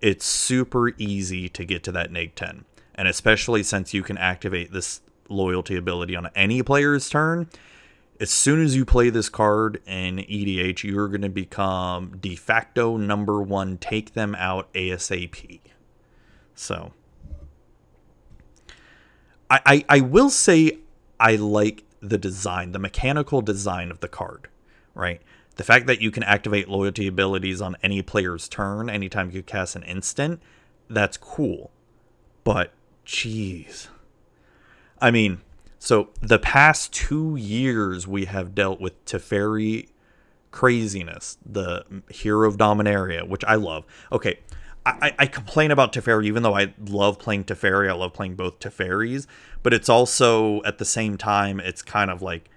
it's 0.00 0.24
super 0.24 0.90
easy 0.98 1.48
to 1.48 1.64
get 1.64 1.82
to 1.84 1.92
that 1.92 2.10
neg 2.10 2.34
10. 2.34 2.64
And 2.94 3.08
especially 3.08 3.62
since 3.62 3.92
you 3.92 4.02
can 4.02 4.16
activate 4.16 4.72
this 4.72 5.00
loyalty 5.28 5.76
ability 5.76 6.16
on 6.16 6.30
any 6.34 6.62
player's 6.62 7.10
turn, 7.10 7.48
as 8.18 8.30
soon 8.30 8.62
as 8.62 8.74
you 8.74 8.84
play 8.84 9.10
this 9.10 9.28
card 9.28 9.82
in 9.86 10.18
EDH, 10.18 10.82
you're 10.82 11.08
going 11.08 11.22
to 11.22 11.28
become 11.28 12.16
de 12.18 12.34
facto 12.34 12.96
number 12.96 13.42
one. 13.42 13.76
Take 13.76 14.14
them 14.14 14.34
out 14.36 14.72
ASAP. 14.72 15.60
So, 16.54 16.92
I, 19.50 19.60
I, 19.66 19.84
I 19.88 20.00
will 20.00 20.30
say 20.30 20.78
I 21.20 21.36
like 21.36 21.84
the 22.08 22.18
design, 22.18 22.72
the 22.72 22.78
mechanical 22.78 23.40
design 23.42 23.90
of 23.90 24.00
the 24.00 24.08
card, 24.08 24.48
right? 24.94 25.20
The 25.56 25.64
fact 25.64 25.86
that 25.86 26.00
you 26.00 26.10
can 26.10 26.22
activate 26.22 26.68
loyalty 26.68 27.06
abilities 27.06 27.60
on 27.60 27.76
any 27.82 28.02
player's 28.02 28.48
turn 28.48 28.90
anytime 28.90 29.30
you 29.30 29.42
cast 29.42 29.74
an 29.76 29.82
instant, 29.84 30.42
that's 30.88 31.16
cool. 31.16 31.70
But, 32.44 32.72
jeez. 33.06 33.88
I 35.00 35.10
mean, 35.10 35.40
so 35.78 36.10
the 36.20 36.38
past 36.38 36.92
two 36.92 37.36
years 37.36 38.06
we 38.06 38.26
have 38.26 38.54
dealt 38.54 38.80
with 38.80 39.04
Teferi 39.04 39.88
craziness, 40.50 41.38
the 41.44 41.84
hero 42.10 42.48
of 42.48 42.56
Dominaria, 42.56 43.28
which 43.28 43.44
I 43.44 43.56
love. 43.56 43.84
Okay, 44.10 44.40
I, 44.86 45.14
I 45.18 45.26
complain 45.26 45.72
about 45.72 45.92
Teferi, 45.92 46.26
even 46.26 46.44
though 46.44 46.56
I 46.56 46.72
love 46.86 47.18
playing 47.18 47.44
Teferi. 47.44 47.88
I 47.88 47.92
love 47.92 48.12
playing 48.12 48.36
both 48.36 48.60
Teferis, 48.60 49.26
but 49.64 49.74
it's 49.74 49.88
also 49.88 50.62
at 50.62 50.78
the 50.78 50.84
same 50.84 51.18
time, 51.18 51.58
it's 51.58 51.82
kind 51.82 52.08
of 52.10 52.22
like 52.22 52.48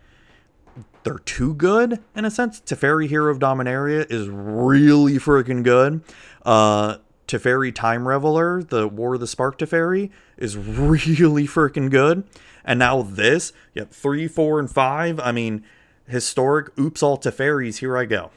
they're 1.04 1.18
too 1.20 1.56
good 1.56 2.00
in 2.16 2.26
a 2.26 2.32
sense. 2.32 2.62
Teferi 2.62 3.08
Hero 3.08 3.32
of 3.32 3.40
Dominaria 3.40 4.10
is 4.12 4.28
really 4.28 5.14
freaking 5.14 5.64
good. 5.64 6.04
Uh, 6.46 6.98
Teferi 7.28 7.74
Time 7.74 8.04
Raveler, 8.04 8.68
the 8.68 8.88
War 8.88 9.16
of 9.16 9.20
the 9.20 9.28
Spark 9.28 9.58
Teferi, 9.58 10.12
is 10.38 10.56
really 10.58 11.48
freaking 11.48 11.90
good. 11.90 12.24
And 12.64 12.78
now 12.78 13.02
this, 13.02 13.54
yep, 13.74 13.92
three, 13.92 14.28
four, 14.28 14.60
and 14.60 14.70
five. 14.70 15.20
I 15.20 15.32
mean, 15.32 15.64
historic. 16.08 16.78
Oops, 16.78 17.02
all 17.02 17.18
Teferis. 17.18 17.78
Here 17.78 17.98
I 17.98 18.06
go. 18.06 18.30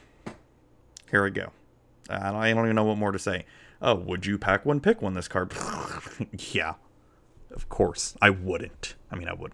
Here 1.11 1.25
I 1.25 1.29
go. 1.29 1.51
I 2.09 2.31
don't, 2.31 2.35
I 2.35 2.53
don't 2.53 2.65
even 2.65 2.75
know 2.75 2.85
what 2.85 2.97
more 2.97 3.11
to 3.11 3.19
say. 3.19 3.45
Oh, 3.83 3.95
would 3.95 4.25
you 4.25 4.37
pack 4.37 4.65
one, 4.65 4.79
pick 4.79 5.01
one? 5.01 5.13
This 5.13 5.27
card. 5.27 5.53
yeah, 6.53 6.75
of 7.51 7.67
course. 7.67 8.15
I 8.21 8.29
wouldn't. 8.29 8.95
I 9.11 9.17
mean, 9.17 9.27
I 9.27 9.33
would. 9.33 9.51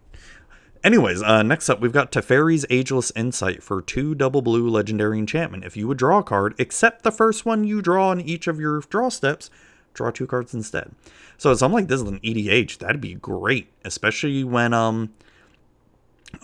Anyways, 0.84 1.20
uh, 1.20 1.42
next 1.42 1.68
up, 1.68 1.80
we've 1.80 1.92
got 1.92 2.12
Teferi's 2.12 2.64
Ageless 2.70 3.10
Insight 3.16 3.60
for 3.60 3.82
two 3.82 4.14
double 4.14 4.40
blue 4.40 4.68
legendary 4.68 5.18
enchantment. 5.18 5.64
If 5.64 5.76
you 5.76 5.88
would 5.88 5.98
draw 5.98 6.20
a 6.20 6.22
card, 6.22 6.54
except 6.58 7.02
the 7.02 7.10
first 7.10 7.44
one 7.44 7.64
you 7.64 7.82
draw 7.82 8.12
in 8.12 8.20
each 8.20 8.46
of 8.46 8.60
your 8.60 8.78
draw 8.80 9.08
steps, 9.08 9.50
draw 9.94 10.12
two 10.12 10.28
cards 10.28 10.54
instead. 10.54 10.94
So 11.36 11.52
something 11.54 11.74
like 11.74 11.88
this 11.88 12.00
is 12.00 12.08
an 12.08 12.20
EDH, 12.20 12.78
that'd 12.78 13.00
be 13.00 13.14
great, 13.14 13.72
especially 13.84 14.44
when 14.44 14.72
um. 14.72 15.12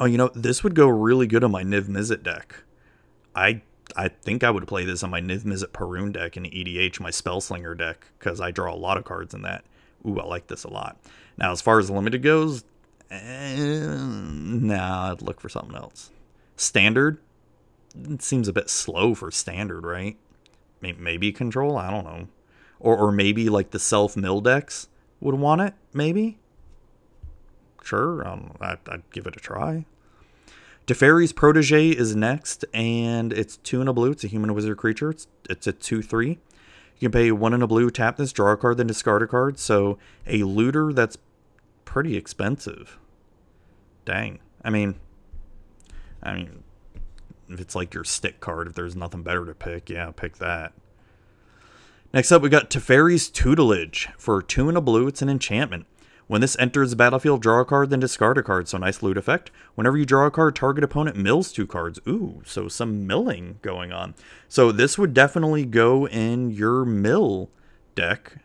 Oh, 0.00 0.04
you 0.04 0.18
know, 0.18 0.32
this 0.34 0.64
would 0.64 0.74
go 0.74 0.88
really 0.88 1.28
good 1.28 1.44
on 1.44 1.52
my 1.52 1.62
Niv 1.62 1.84
Mizzet 1.84 2.24
deck. 2.24 2.64
I 3.36 3.62
I 3.94 4.08
think 4.08 4.42
I 4.42 4.50
would 4.50 4.66
play 4.66 4.84
this 4.84 5.02
on 5.02 5.10
my 5.10 5.20
Niv 5.20 5.44
Mizzet 5.44 5.68
Parun 5.68 6.12
deck 6.12 6.36
in 6.36 6.44
EDH, 6.44 7.00
my 7.00 7.10
Spellslinger 7.10 7.76
deck, 7.76 8.06
because 8.18 8.40
I 8.40 8.50
draw 8.50 8.74
a 8.74 8.76
lot 8.76 8.96
of 8.96 9.04
cards 9.04 9.34
in 9.34 9.42
that. 9.42 9.64
Ooh, 10.06 10.18
I 10.18 10.24
like 10.24 10.46
this 10.48 10.64
a 10.64 10.70
lot. 10.70 10.96
Now, 11.38 11.52
as 11.52 11.60
far 11.60 11.78
as 11.78 11.90
limited 11.90 12.22
goes, 12.22 12.64
eh, 13.10 13.96
nah, 13.96 15.12
I'd 15.12 15.22
look 15.22 15.40
for 15.40 15.48
something 15.48 15.76
else. 15.76 16.10
Standard 16.56 17.18
it 18.04 18.22
seems 18.22 18.48
a 18.48 18.52
bit 18.52 18.70
slow 18.70 19.14
for 19.14 19.30
standard, 19.30 19.84
right? 19.84 20.16
Maybe 20.80 21.32
control, 21.32 21.76
I 21.76 21.90
don't 21.90 22.04
know. 22.04 22.28
Or 22.78 22.96
or 22.96 23.10
maybe 23.10 23.48
like 23.48 23.70
the 23.70 23.78
self 23.78 24.16
mill 24.16 24.40
decks 24.40 24.88
would 25.20 25.34
want 25.34 25.62
it, 25.62 25.74
maybe. 25.92 26.38
Sure, 27.82 28.26
um, 28.26 28.54
I'd, 28.60 28.78
I'd 28.88 29.10
give 29.10 29.26
it 29.26 29.36
a 29.36 29.40
try. 29.40 29.86
Teferi's 30.86 31.32
Protege 31.32 31.90
is 31.90 32.14
next, 32.14 32.64
and 32.72 33.32
it's 33.32 33.56
two 33.56 33.80
in 33.80 33.88
a 33.88 33.92
blue. 33.92 34.12
It's 34.12 34.22
a 34.22 34.28
human 34.28 34.54
wizard 34.54 34.76
creature. 34.76 35.10
It's, 35.10 35.26
it's 35.50 35.66
a 35.66 35.72
2 35.72 36.00
3. 36.00 36.38
You 36.98 37.10
can 37.10 37.10
pay 37.10 37.32
one 37.32 37.52
in 37.52 37.60
a 37.60 37.66
blue, 37.66 37.90
tap 37.90 38.16
this, 38.16 38.32
draw 38.32 38.52
a 38.52 38.56
card, 38.56 38.78
then 38.78 38.86
discard 38.86 39.22
a 39.22 39.26
card. 39.26 39.58
So 39.58 39.98
a 40.26 40.44
looter 40.44 40.92
that's 40.92 41.18
pretty 41.84 42.16
expensive. 42.16 42.98
Dang. 44.04 44.38
I 44.64 44.70
mean, 44.70 44.94
I 46.22 46.34
mean, 46.34 46.62
if 47.48 47.60
it's 47.60 47.74
like 47.74 47.92
your 47.92 48.04
stick 48.04 48.40
card, 48.40 48.68
if 48.68 48.74
there's 48.74 48.96
nothing 48.96 49.22
better 49.22 49.44
to 49.44 49.54
pick, 49.54 49.90
yeah, 49.90 50.10
pick 50.14 50.38
that. 50.38 50.72
Next 52.14 52.30
up, 52.30 52.42
we 52.42 52.48
got 52.48 52.70
Teferi's 52.70 53.28
Tutelage. 53.28 54.08
For 54.16 54.40
two 54.40 54.68
in 54.68 54.76
a 54.76 54.80
blue, 54.80 55.08
it's 55.08 55.20
an 55.20 55.28
enchantment. 55.28 55.86
When 56.28 56.40
this 56.40 56.56
enters 56.58 56.90
the 56.90 56.96
battlefield, 56.96 57.40
draw 57.40 57.60
a 57.60 57.64
card, 57.64 57.90
then 57.90 58.00
discard 58.00 58.36
a 58.36 58.42
card. 58.42 58.68
So 58.68 58.78
nice 58.78 59.02
loot 59.02 59.16
effect. 59.16 59.50
Whenever 59.76 59.96
you 59.96 60.04
draw 60.04 60.26
a 60.26 60.30
card, 60.30 60.56
target 60.56 60.82
opponent 60.82 61.16
mills 61.16 61.52
two 61.52 61.66
cards. 61.66 62.00
Ooh, 62.08 62.42
so 62.44 62.66
some 62.66 63.06
milling 63.06 63.60
going 63.62 63.92
on. 63.92 64.14
So 64.48 64.72
this 64.72 64.98
would 64.98 65.14
definitely 65.14 65.64
go 65.64 66.08
in 66.08 66.50
your 66.50 66.84
mill 66.84 67.50
deck 67.94 68.38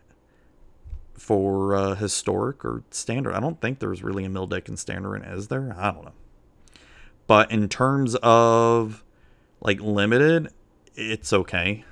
for 1.13 1.75
uh, 1.75 1.95
historic 1.95 2.63
or 2.63 2.83
standard. 2.91 3.33
I 3.33 3.39
don't 3.39 3.59
think 3.59 3.79
there's 3.79 4.03
really 4.03 4.25
a 4.25 4.29
mill 4.29 4.47
deck 4.47 4.69
in 4.69 4.77
standard, 4.77 5.23
is 5.25 5.47
there? 5.47 5.75
I 5.77 5.91
don't 5.91 6.05
know. 6.05 6.13
But 7.25 7.51
in 7.51 7.67
terms 7.67 8.15
of 8.15 9.03
like 9.59 9.79
limited, 9.79 10.49
it's 10.95 11.33
okay. 11.33 11.83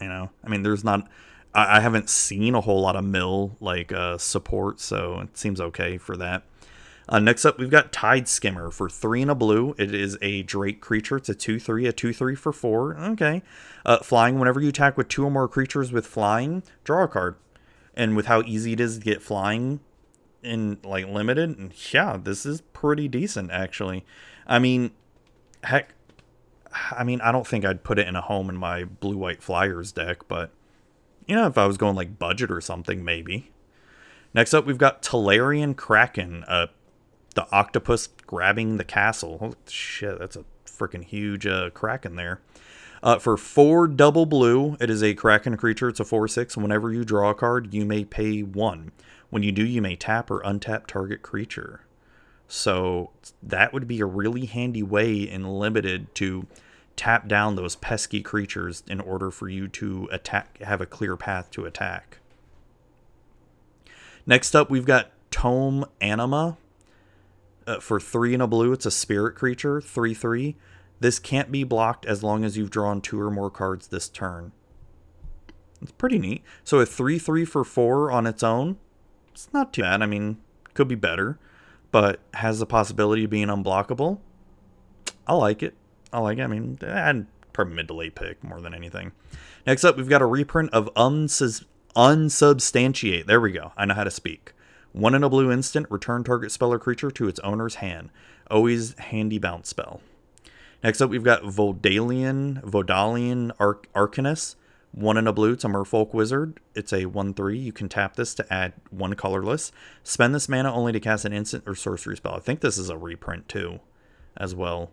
You 0.00 0.08
know, 0.08 0.30
I 0.44 0.48
mean, 0.48 0.62
there's 0.62 0.84
not 0.84 1.08
I, 1.54 1.78
I 1.78 1.80
haven't 1.80 2.10
seen 2.10 2.54
a 2.54 2.60
whole 2.60 2.80
lot 2.80 2.96
of 2.96 3.04
mill 3.04 3.56
like 3.60 3.92
uh, 3.92 4.18
support, 4.18 4.80
so 4.80 5.20
it 5.20 5.36
seems 5.36 5.60
okay 5.60 5.98
for 5.98 6.16
that. 6.16 6.44
Uh, 7.08 7.18
next 7.18 7.46
up, 7.46 7.58
we've 7.58 7.70
got 7.70 7.90
Tide 7.90 8.28
Skimmer 8.28 8.70
for 8.70 8.90
three 8.90 9.22
and 9.22 9.30
a 9.30 9.34
blue. 9.34 9.74
It 9.78 9.94
is 9.94 10.18
a 10.20 10.42
Drake 10.42 10.82
creature. 10.82 11.16
It's 11.16 11.30
a 11.30 11.34
2 11.34 11.58
3, 11.58 11.86
a 11.86 11.92
2 11.92 12.12
3 12.12 12.34
for 12.34 12.52
four. 12.52 12.98
Okay. 12.98 13.42
Uh, 13.86 13.98
flying, 13.98 14.38
whenever 14.38 14.60
you 14.60 14.68
attack 14.68 14.98
with 14.98 15.08
two 15.08 15.24
or 15.24 15.30
more 15.30 15.48
creatures 15.48 15.90
with 15.90 16.06
flying, 16.06 16.62
draw 16.84 17.04
a 17.04 17.08
card. 17.08 17.36
And 17.94 18.14
with 18.14 18.26
how 18.26 18.42
easy 18.42 18.74
it 18.74 18.80
is 18.80 18.98
to 18.98 19.04
get 19.04 19.22
flying 19.22 19.80
in 20.42 20.78
like 20.84 21.08
limited, 21.08 21.72
yeah, 21.92 22.18
this 22.22 22.46
is 22.46 22.60
pretty 22.60 23.08
decent 23.08 23.50
actually. 23.50 24.04
I 24.46 24.58
mean, 24.58 24.92
heck, 25.64 25.94
I 26.92 27.04
mean, 27.04 27.20
I 27.22 27.32
don't 27.32 27.46
think 27.46 27.64
I'd 27.64 27.82
put 27.82 27.98
it 27.98 28.06
in 28.06 28.16
a 28.16 28.20
home 28.20 28.48
in 28.48 28.56
my 28.56 28.84
blue 28.84 29.16
white 29.16 29.42
flyers 29.42 29.92
deck, 29.92 30.28
but 30.28 30.50
you 31.28 31.36
know, 31.36 31.46
if 31.46 31.58
I 31.58 31.66
was 31.66 31.76
going 31.76 31.94
like 31.94 32.18
budget 32.18 32.50
or 32.50 32.60
something, 32.60 33.04
maybe. 33.04 33.52
Next 34.34 34.54
up, 34.54 34.66
we've 34.66 34.78
got 34.78 35.02
Tolarian 35.02 35.76
Kraken, 35.76 36.44
uh, 36.48 36.66
the 37.34 37.46
octopus 37.52 38.08
grabbing 38.26 38.78
the 38.78 38.84
castle. 38.84 39.38
Holy 39.38 39.54
shit, 39.68 40.18
that's 40.18 40.36
a 40.36 40.44
freaking 40.66 41.04
huge 41.04 41.46
uh, 41.46 41.70
Kraken 41.70 42.16
there. 42.16 42.40
Uh, 43.02 43.18
for 43.18 43.36
four 43.36 43.86
double 43.86 44.26
blue, 44.26 44.76
it 44.80 44.90
is 44.90 45.02
a 45.02 45.14
Kraken 45.14 45.56
creature. 45.56 45.88
It's 45.88 46.00
a 46.00 46.04
4 46.04 46.26
6. 46.26 46.56
Whenever 46.56 46.92
you 46.92 47.04
draw 47.04 47.30
a 47.30 47.34
card, 47.34 47.72
you 47.72 47.84
may 47.84 48.04
pay 48.04 48.42
one. 48.42 48.90
When 49.30 49.42
you 49.42 49.52
do, 49.52 49.64
you 49.64 49.80
may 49.80 49.94
tap 49.94 50.30
or 50.30 50.40
untap 50.42 50.86
target 50.86 51.22
creature. 51.22 51.82
So 52.48 53.10
that 53.42 53.72
would 53.72 53.86
be 53.86 54.00
a 54.00 54.06
really 54.06 54.46
handy 54.46 54.82
way 54.82 55.14
in 55.16 55.46
limited 55.46 56.14
to 56.16 56.46
tap 56.98 57.28
down 57.28 57.54
those 57.54 57.76
pesky 57.76 58.20
creatures 58.20 58.82
in 58.88 59.00
order 59.00 59.30
for 59.30 59.48
you 59.48 59.68
to 59.68 60.08
attack 60.10 60.58
have 60.60 60.80
a 60.80 60.86
clear 60.86 61.16
path 61.16 61.50
to 61.52 61.64
attack. 61.64 62.18
Next 64.26 64.54
up, 64.54 64.68
we've 64.68 64.84
got 64.84 65.10
Tome 65.30 65.86
Anima. 66.00 66.58
Uh, 67.66 67.80
for 67.80 68.00
three 68.00 68.34
and 68.34 68.42
a 68.42 68.46
blue, 68.46 68.72
it's 68.72 68.84
a 68.84 68.90
spirit 68.90 69.36
creature, 69.36 69.80
3 69.80 70.12
3. 70.12 70.56
This 71.00 71.18
can't 71.18 71.52
be 71.52 71.64
blocked 71.64 72.04
as 72.04 72.22
long 72.22 72.44
as 72.44 72.56
you've 72.56 72.70
drawn 72.70 73.00
two 73.00 73.20
or 73.20 73.30
more 73.30 73.50
cards 73.50 73.88
this 73.88 74.08
turn. 74.08 74.52
It's 75.80 75.92
pretty 75.92 76.18
neat. 76.18 76.42
So 76.64 76.80
a 76.80 76.86
3 76.86 77.18
3 77.18 77.44
for 77.44 77.64
4 77.64 78.10
on 78.10 78.26
its 78.26 78.42
own, 78.42 78.78
it's 79.32 79.48
not 79.52 79.72
too 79.72 79.82
bad. 79.82 80.02
I 80.02 80.06
mean, 80.06 80.38
could 80.74 80.88
be 80.88 80.94
better, 80.94 81.38
but 81.92 82.20
has 82.34 82.58
the 82.58 82.66
possibility 82.66 83.24
of 83.24 83.30
being 83.30 83.48
unblockable. 83.48 84.18
I 85.26 85.34
like 85.34 85.62
it. 85.62 85.74
I 86.12 86.20
like 86.20 86.38
it. 86.38 86.42
I 86.42 86.46
mean, 86.46 86.78
I'd 86.82 87.26
Probably 87.58 87.74
mid 87.74 87.88
to 87.88 87.94
late 87.94 88.14
pick 88.14 88.44
more 88.44 88.60
than 88.60 88.72
anything. 88.72 89.10
Next 89.66 89.82
up, 89.82 89.96
we've 89.96 90.08
got 90.08 90.22
a 90.22 90.26
reprint 90.26 90.70
of 90.72 90.88
Unsus- 90.94 91.64
Unsubstantiate. 91.96 93.26
There 93.26 93.40
we 93.40 93.50
go. 93.50 93.72
I 93.76 93.84
know 93.84 93.94
how 93.94 94.04
to 94.04 94.12
speak. 94.12 94.52
One 94.92 95.12
in 95.12 95.24
a 95.24 95.28
blue 95.28 95.50
instant, 95.50 95.90
return 95.90 96.22
target 96.22 96.52
spell 96.52 96.72
or 96.72 96.78
creature 96.78 97.10
to 97.10 97.26
its 97.26 97.40
owner's 97.40 97.74
hand. 97.76 98.10
Always 98.48 98.96
handy 98.98 99.40
bounce 99.40 99.70
spell. 99.70 100.00
Next 100.84 101.00
up, 101.00 101.10
we've 101.10 101.24
got 101.24 101.42
Vodalian, 101.42 102.62
Vodalian 102.62 103.50
Arc- 103.58 103.92
Arcanist. 103.92 104.54
One 104.92 105.16
in 105.16 105.26
a 105.26 105.32
blue, 105.32 105.54
it's 105.54 105.64
a 105.64 105.68
Merfolk 105.68 106.14
Wizard. 106.14 106.60
It's 106.76 106.92
a 106.92 107.06
1 107.06 107.34
3. 107.34 107.58
You 107.58 107.72
can 107.72 107.88
tap 107.88 108.14
this 108.14 108.34
to 108.36 108.54
add 108.54 108.72
one 108.90 109.14
colorless. 109.14 109.72
Spend 110.04 110.32
this 110.32 110.48
mana 110.48 110.72
only 110.72 110.92
to 110.92 111.00
cast 111.00 111.24
an 111.24 111.32
instant 111.32 111.64
or 111.66 111.74
sorcery 111.74 112.16
spell. 112.16 112.36
I 112.36 112.38
think 112.38 112.60
this 112.60 112.78
is 112.78 112.88
a 112.88 112.96
reprint 112.96 113.48
too, 113.48 113.80
as 114.36 114.54
well. 114.54 114.92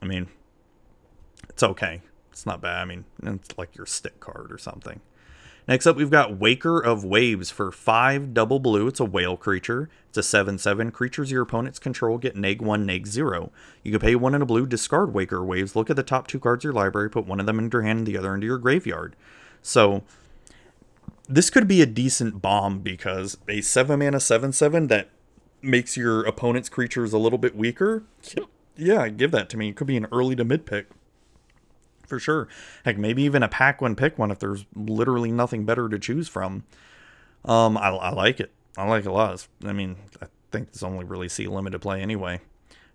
I 0.00 0.06
mean, 0.06 0.28
it's 1.48 1.62
okay. 1.62 2.02
It's 2.30 2.46
not 2.46 2.60
bad. 2.60 2.80
I 2.80 2.84
mean, 2.84 3.04
it's 3.22 3.56
like 3.56 3.76
your 3.76 3.86
stick 3.86 4.20
card 4.20 4.52
or 4.52 4.58
something. 4.58 5.00
Next 5.68 5.86
up, 5.86 5.96
we've 5.96 6.10
got 6.10 6.36
Waker 6.36 6.78
of 6.78 7.04
Waves 7.04 7.50
for 7.50 7.72
5 7.72 8.32
double 8.32 8.60
blue. 8.60 8.86
It's 8.86 9.00
a 9.00 9.04
whale 9.04 9.36
creature. 9.36 9.88
It's 10.08 10.18
a 10.18 10.22
7 10.22 10.58
7. 10.58 10.92
Creatures 10.92 11.32
your 11.32 11.42
opponents 11.42 11.80
control 11.80 12.18
get 12.18 12.36
neg 12.36 12.62
1, 12.62 12.86
neg 12.86 13.06
0. 13.06 13.50
You 13.82 13.90
can 13.90 14.00
pay 14.00 14.14
1 14.14 14.34
in 14.34 14.42
a 14.42 14.46
blue, 14.46 14.66
discard 14.66 15.12
Waker 15.12 15.42
of 15.42 15.48
Waves, 15.48 15.74
look 15.74 15.90
at 15.90 15.96
the 15.96 16.04
top 16.04 16.28
two 16.28 16.38
cards 16.38 16.60
of 16.60 16.64
your 16.64 16.72
library, 16.72 17.10
put 17.10 17.26
one 17.26 17.40
of 17.40 17.46
them 17.46 17.58
into 17.58 17.78
your 17.78 17.82
hand 17.82 17.98
and 18.00 18.06
the 18.06 18.16
other 18.16 18.34
into 18.34 18.46
your 18.46 18.58
graveyard. 18.58 19.16
So, 19.60 20.04
this 21.28 21.50
could 21.50 21.66
be 21.66 21.82
a 21.82 21.86
decent 21.86 22.40
bomb 22.40 22.78
because 22.78 23.36
a 23.48 23.60
7 23.60 23.98
mana 23.98 24.20
7 24.20 24.52
7 24.52 24.86
that 24.86 25.08
makes 25.62 25.96
your 25.96 26.22
opponent's 26.24 26.68
creatures 26.68 27.12
a 27.12 27.18
little 27.18 27.38
bit 27.38 27.56
weaker. 27.56 28.04
Yeah, 28.76 29.08
give 29.08 29.30
that 29.30 29.48
to 29.50 29.56
me. 29.56 29.70
It 29.70 29.76
could 29.76 29.86
be 29.86 29.96
an 29.96 30.06
early 30.12 30.36
to 30.36 30.44
mid 30.44 30.66
pick 30.66 30.88
for 32.06 32.18
sure. 32.18 32.48
Heck, 32.84 32.98
maybe 32.98 33.22
even 33.22 33.42
a 33.42 33.48
pack 33.48 33.80
one 33.80 33.96
pick 33.96 34.18
one 34.18 34.30
if 34.30 34.38
there's 34.38 34.64
literally 34.74 35.32
nothing 35.32 35.64
better 35.64 35.88
to 35.88 35.98
choose 35.98 36.28
from. 36.28 36.64
Um, 37.44 37.76
I, 37.76 37.88
I 37.88 38.10
like 38.10 38.40
it. 38.40 38.52
I 38.76 38.86
like 38.86 39.04
it 39.04 39.08
a 39.08 39.12
lot. 39.12 39.46
I 39.64 39.72
mean, 39.72 39.96
I 40.20 40.26
think 40.50 40.68
it's 40.68 40.82
only 40.82 41.04
really 41.04 41.28
see 41.28 41.46
limited 41.46 41.80
play 41.80 42.00
anyway. 42.00 42.40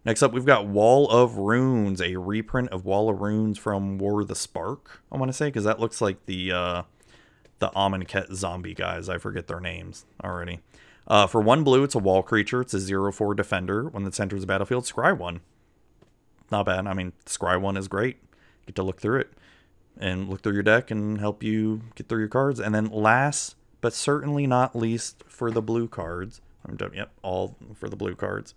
Next 0.03 0.23
up, 0.23 0.33
we've 0.33 0.45
got 0.45 0.67
Wall 0.67 1.09
of 1.09 1.37
Runes, 1.37 2.01
a 2.01 2.15
reprint 2.15 2.69
of 2.69 2.85
Wall 2.85 3.09
of 3.09 3.21
Runes 3.21 3.59
from 3.59 3.99
War 3.99 4.21
of 4.21 4.27
the 4.27 4.35
Spark. 4.35 5.03
I 5.11 5.17
want 5.17 5.29
to 5.29 5.33
say 5.33 5.47
because 5.47 5.63
that 5.63 5.79
looks 5.79 6.01
like 6.01 6.25
the 6.25 6.51
uh, 6.51 6.81
the 7.59 7.69
Amonkhet 7.69 8.33
zombie 8.33 8.73
guys. 8.73 9.09
I 9.09 9.19
forget 9.19 9.47
their 9.47 9.59
names 9.59 10.05
already. 10.23 10.59
Uh, 11.07 11.27
for 11.27 11.41
one 11.41 11.63
blue, 11.63 11.83
it's 11.83 11.95
a 11.95 11.99
wall 11.99 12.23
creature. 12.23 12.61
It's 12.61 12.73
a 12.73 12.77
0-4 12.77 13.35
defender. 13.35 13.89
When 13.89 14.05
it 14.05 14.19
enters 14.19 14.41
the 14.41 14.47
battlefield, 14.47 14.85
scry 14.85 15.17
one. 15.17 15.41
Not 16.51 16.65
bad. 16.65 16.87
I 16.87 16.93
mean, 16.93 17.13
scry 17.25 17.59
one 17.59 17.77
is 17.77 17.87
great 17.87 18.17
get 18.65 18.75
to 18.75 18.83
look 18.83 18.99
through 18.99 19.19
it 19.19 19.33
and 19.97 20.29
look 20.29 20.41
through 20.41 20.53
your 20.53 20.63
deck 20.63 20.91
and 20.91 21.19
help 21.19 21.43
you 21.43 21.81
get 21.95 22.07
through 22.07 22.19
your 22.19 22.29
cards. 22.29 22.59
And 22.59 22.73
then 22.73 22.85
last 22.85 23.55
but 23.81 23.93
certainly 23.93 24.45
not 24.45 24.75
least 24.75 25.23
for 25.27 25.49
the 25.49 25.61
blue 25.61 25.87
cards, 25.87 26.39
I'm 26.65 26.77
done. 26.77 26.91
Yep, 26.93 27.11
all 27.23 27.55
for 27.73 27.89
the 27.89 27.95
blue 27.95 28.15
cards. 28.15 28.53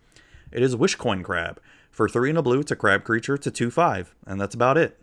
It 0.53 0.63
is 0.63 0.77
Wishcoin 0.77 1.25
Crab. 1.25 1.61
For 1.91 2.09
three 2.09 2.31
in 2.31 2.37
a 2.37 2.43
blue, 2.43 2.61
it's 2.61 2.71
a 2.71 2.77
crab 2.77 3.05
creature. 3.05 3.35
It's 3.35 3.47
a 3.47 3.51
2 3.51 3.71
5, 3.71 4.15
and 4.27 4.41
that's 4.41 4.55
about 4.55 4.77
it. 4.77 4.99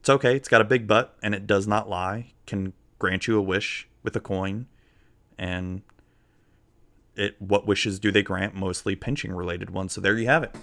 It's 0.00 0.08
okay. 0.08 0.36
It's 0.36 0.48
got 0.48 0.60
a 0.60 0.64
big 0.64 0.86
butt, 0.86 1.16
and 1.22 1.34
it 1.34 1.46
does 1.46 1.66
not 1.66 1.88
lie. 1.88 2.32
Can 2.46 2.72
grant 2.98 3.26
you 3.26 3.36
a 3.36 3.42
wish 3.42 3.88
with 4.02 4.16
a 4.16 4.20
coin. 4.20 4.66
And 5.36 5.82
it 7.16 7.40
what 7.40 7.66
wishes 7.66 7.98
do 7.98 8.10
they 8.10 8.22
grant? 8.22 8.54
Mostly 8.54 8.96
pinching 8.96 9.32
related 9.32 9.70
ones. 9.70 9.92
So 9.92 10.00
there 10.00 10.16
you 10.16 10.26
have 10.26 10.44
it. 10.44 10.54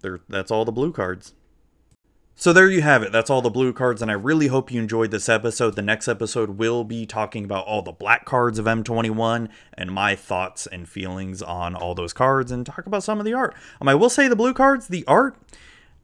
There, 0.00 0.20
that's 0.28 0.50
all 0.50 0.64
the 0.64 0.72
blue 0.72 0.92
cards. 0.92 1.34
So 2.36 2.52
there 2.52 2.68
you 2.68 2.82
have 2.82 3.04
it. 3.04 3.12
That's 3.12 3.30
all 3.30 3.42
the 3.42 3.48
blue 3.48 3.72
cards, 3.72 4.02
and 4.02 4.10
I 4.10 4.14
really 4.14 4.48
hope 4.48 4.72
you 4.72 4.80
enjoyed 4.80 5.12
this 5.12 5.28
episode. 5.28 5.76
The 5.76 5.82
next 5.82 6.08
episode 6.08 6.58
will 6.58 6.82
be 6.82 7.06
talking 7.06 7.44
about 7.44 7.64
all 7.66 7.80
the 7.80 7.92
black 7.92 8.24
cards 8.24 8.58
of 8.58 8.66
M21 8.66 9.48
and 9.74 9.92
my 9.92 10.16
thoughts 10.16 10.66
and 10.66 10.88
feelings 10.88 11.42
on 11.42 11.76
all 11.76 11.94
those 11.94 12.12
cards 12.12 12.50
and 12.50 12.66
talk 12.66 12.86
about 12.86 13.04
some 13.04 13.20
of 13.20 13.24
the 13.24 13.34
art. 13.34 13.54
Um, 13.80 13.88
I 13.88 13.94
will 13.94 14.10
say 14.10 14.26
the 14.26 14.34
blue 14.34 14.52
cards, 14.52 14.88
the 14.88 15.04
art, 15.06 15.36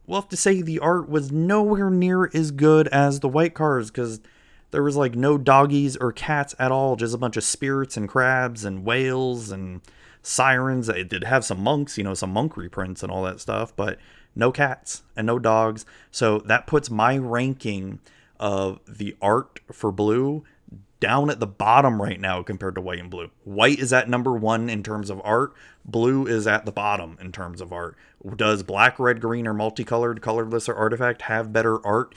we'll 0.07 0.21
have 0.21 0.29
to 0.29 0.37
say 0.37 0.61
the 0.61 0.79
art 0.79 1.09
was 1.09 1.33
nowhere 1.33 1.89
near 1.89 2.29
as 2.33 2.51
good 2.51 2.87
as 2.87 3.19
the 3.19 3.29
white 3.29 3.53
cards 3.53 3.91
because 3.91 4.21
there 4.71 4.83
was 4.83 4.95
like 4.95 5.15
no 5.15 5.37
doggies 5.37 5.97
or 5.97 6.13
cats 6.13 6.55
at 6.57 6.71
all, 6.71 6.95
just 6.95 7.13
a 7.13 7.17
bunch 7.17 7.35
of 7.35 7.43
spirits 7.43 7.97
and 7.97 8.07
crabs 8.07 8.63
and 8.63 8.85
whales 8.85 9.51
and 9.51 9.81
sirens. 10.21 10.89
It 10.89 11.09
did 11.09 11.23
have 11.23 11.45
some 11.45 11.61
monks, 11.61 11.97
you 11.97 12.03
know, 12.03 12.13
some 12.13 12.31
monk 12.31 12.57
reprints 12.57 13.03
and 13.03 13.11
all 13.11 13.23
that 13.23 13.39
stuff, 13.39 13.75
but 13.75 13.97
no 14.35 14.51
cats 14.51 15.03
and 15.15 15.27
no 15.27 15.39
dogs. 15.39 15.85
So 16.11 16.39
that 16.39 16.67
puts 16.67 16.89
my 16.89 17.17
ranking 17.17 17.99
of 18.39 18.79
the 18.87 19.15
art 19.21 19.59
for 19.71 19.91
blue 19.91 20.43
down 20.99 21.29
at 21.31 21.39
the 21.39 21.47
bottom 21.47 22.01
right 22.01 22.19
now 22.19 22.43
compared 22.43 22.75
to 22.75 22.81
white 22.81 22.99
and 22.99 23.09
blue. 23.09 23.29
White 23.43 23.79
is 23.79 23.91
at 23.91 24.07
number 24.07 24.33
one 24.33 24.69
in 24.69 24.83
terms 24.83 25.09
of 25.09 25.19
art. 25.23 25.53
Blue 25.83 26.27
is 26.27 26.45
at 26.45 26.65
the 26.65 26.71
bottom 26.71 27.17
in 27.19 27.31
terms 27.31 27.59
of 27.59 27.73
art. 27.73 27.97
Does 28.35 28.61
black, 28.61 28.99
red, 28.99 29.19
green, 29.19 29.47
or 29.47 29.53
multicolored, 29.53 30.21
colorless, 30.21 30.69
or 30.69 30.75
artifact 30.75 31.23
have 31.23 31.51
better 31.51 31.83
art 31.85 32.13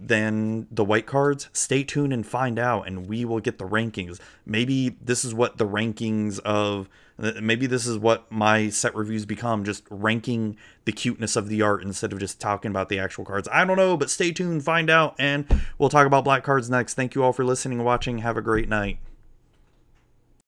than 0.00 0.66
the 0.70 0.84
white 0.84 1.06
cards? 1.06 1.50
Stay 1.52 1.84
tuned 1.84 2.12
and 2.12 2.26
find 2.26 2.58
out, 2.58 2.86
and 2.86 3.06
we 3.06 3.26
will 3.26 3.40
get 3.40 3.58
the 3.58 3.68
rankings. 3.68 4.18
Maybe 4.46 4.96
this 5.02 5.26
is 5.26 5.34
what 5.34 5.58
the 5.58 5.68
rankings 5.68 6.40
of 6.40 6.88
Uh, 7.22 7.32
maybe 7.40 7.66
this 7.66 7.86
is 7.86 7.96
what 7.96 8.30
my 8.30 8.68
set 8.68 8.94
reviews 8.94 9.24
become 9.24 9.64
just 9.64 9.84
ranking 9.90 10.56
the 10.84 10.92
cuteness 10.92 11.36
of 11.36 11.48
the 11.48 11.62
art 11.62 11.82
instead 11.82 12.12
of 12.12 12.18
just 12.18 12.40
talking 12.40 12.70
about 12.70 12.88
the 12.88 12.98
actual 12.98 13.24
cards. 13.24 13.48
I 13.52 13.64
don't 13.64 13.76
know 13.76 13.96
but 13.96 14.10
stay 14.10 14.32
tuned 14.32 14.64
find 14.64 14.90
out 14.90 15.14
and 15.18 15.46
we'll 15.78 15.88
talk 15.88 16.06
about 16.06 16.24
black 16.24 16.42
cards 16.42 16.68
next. 16.68 16.94
Thank 16.94 17.14
you 17.14 17.22
all 17.22 17.32
for 17.32 17.44
listening 17.44 17.78
and 17.78 17.86
watching. 17.86 18.18
Have 18.18 18.36
a 18.36 18.42
great 18.42 18.68
night 18.68 18.98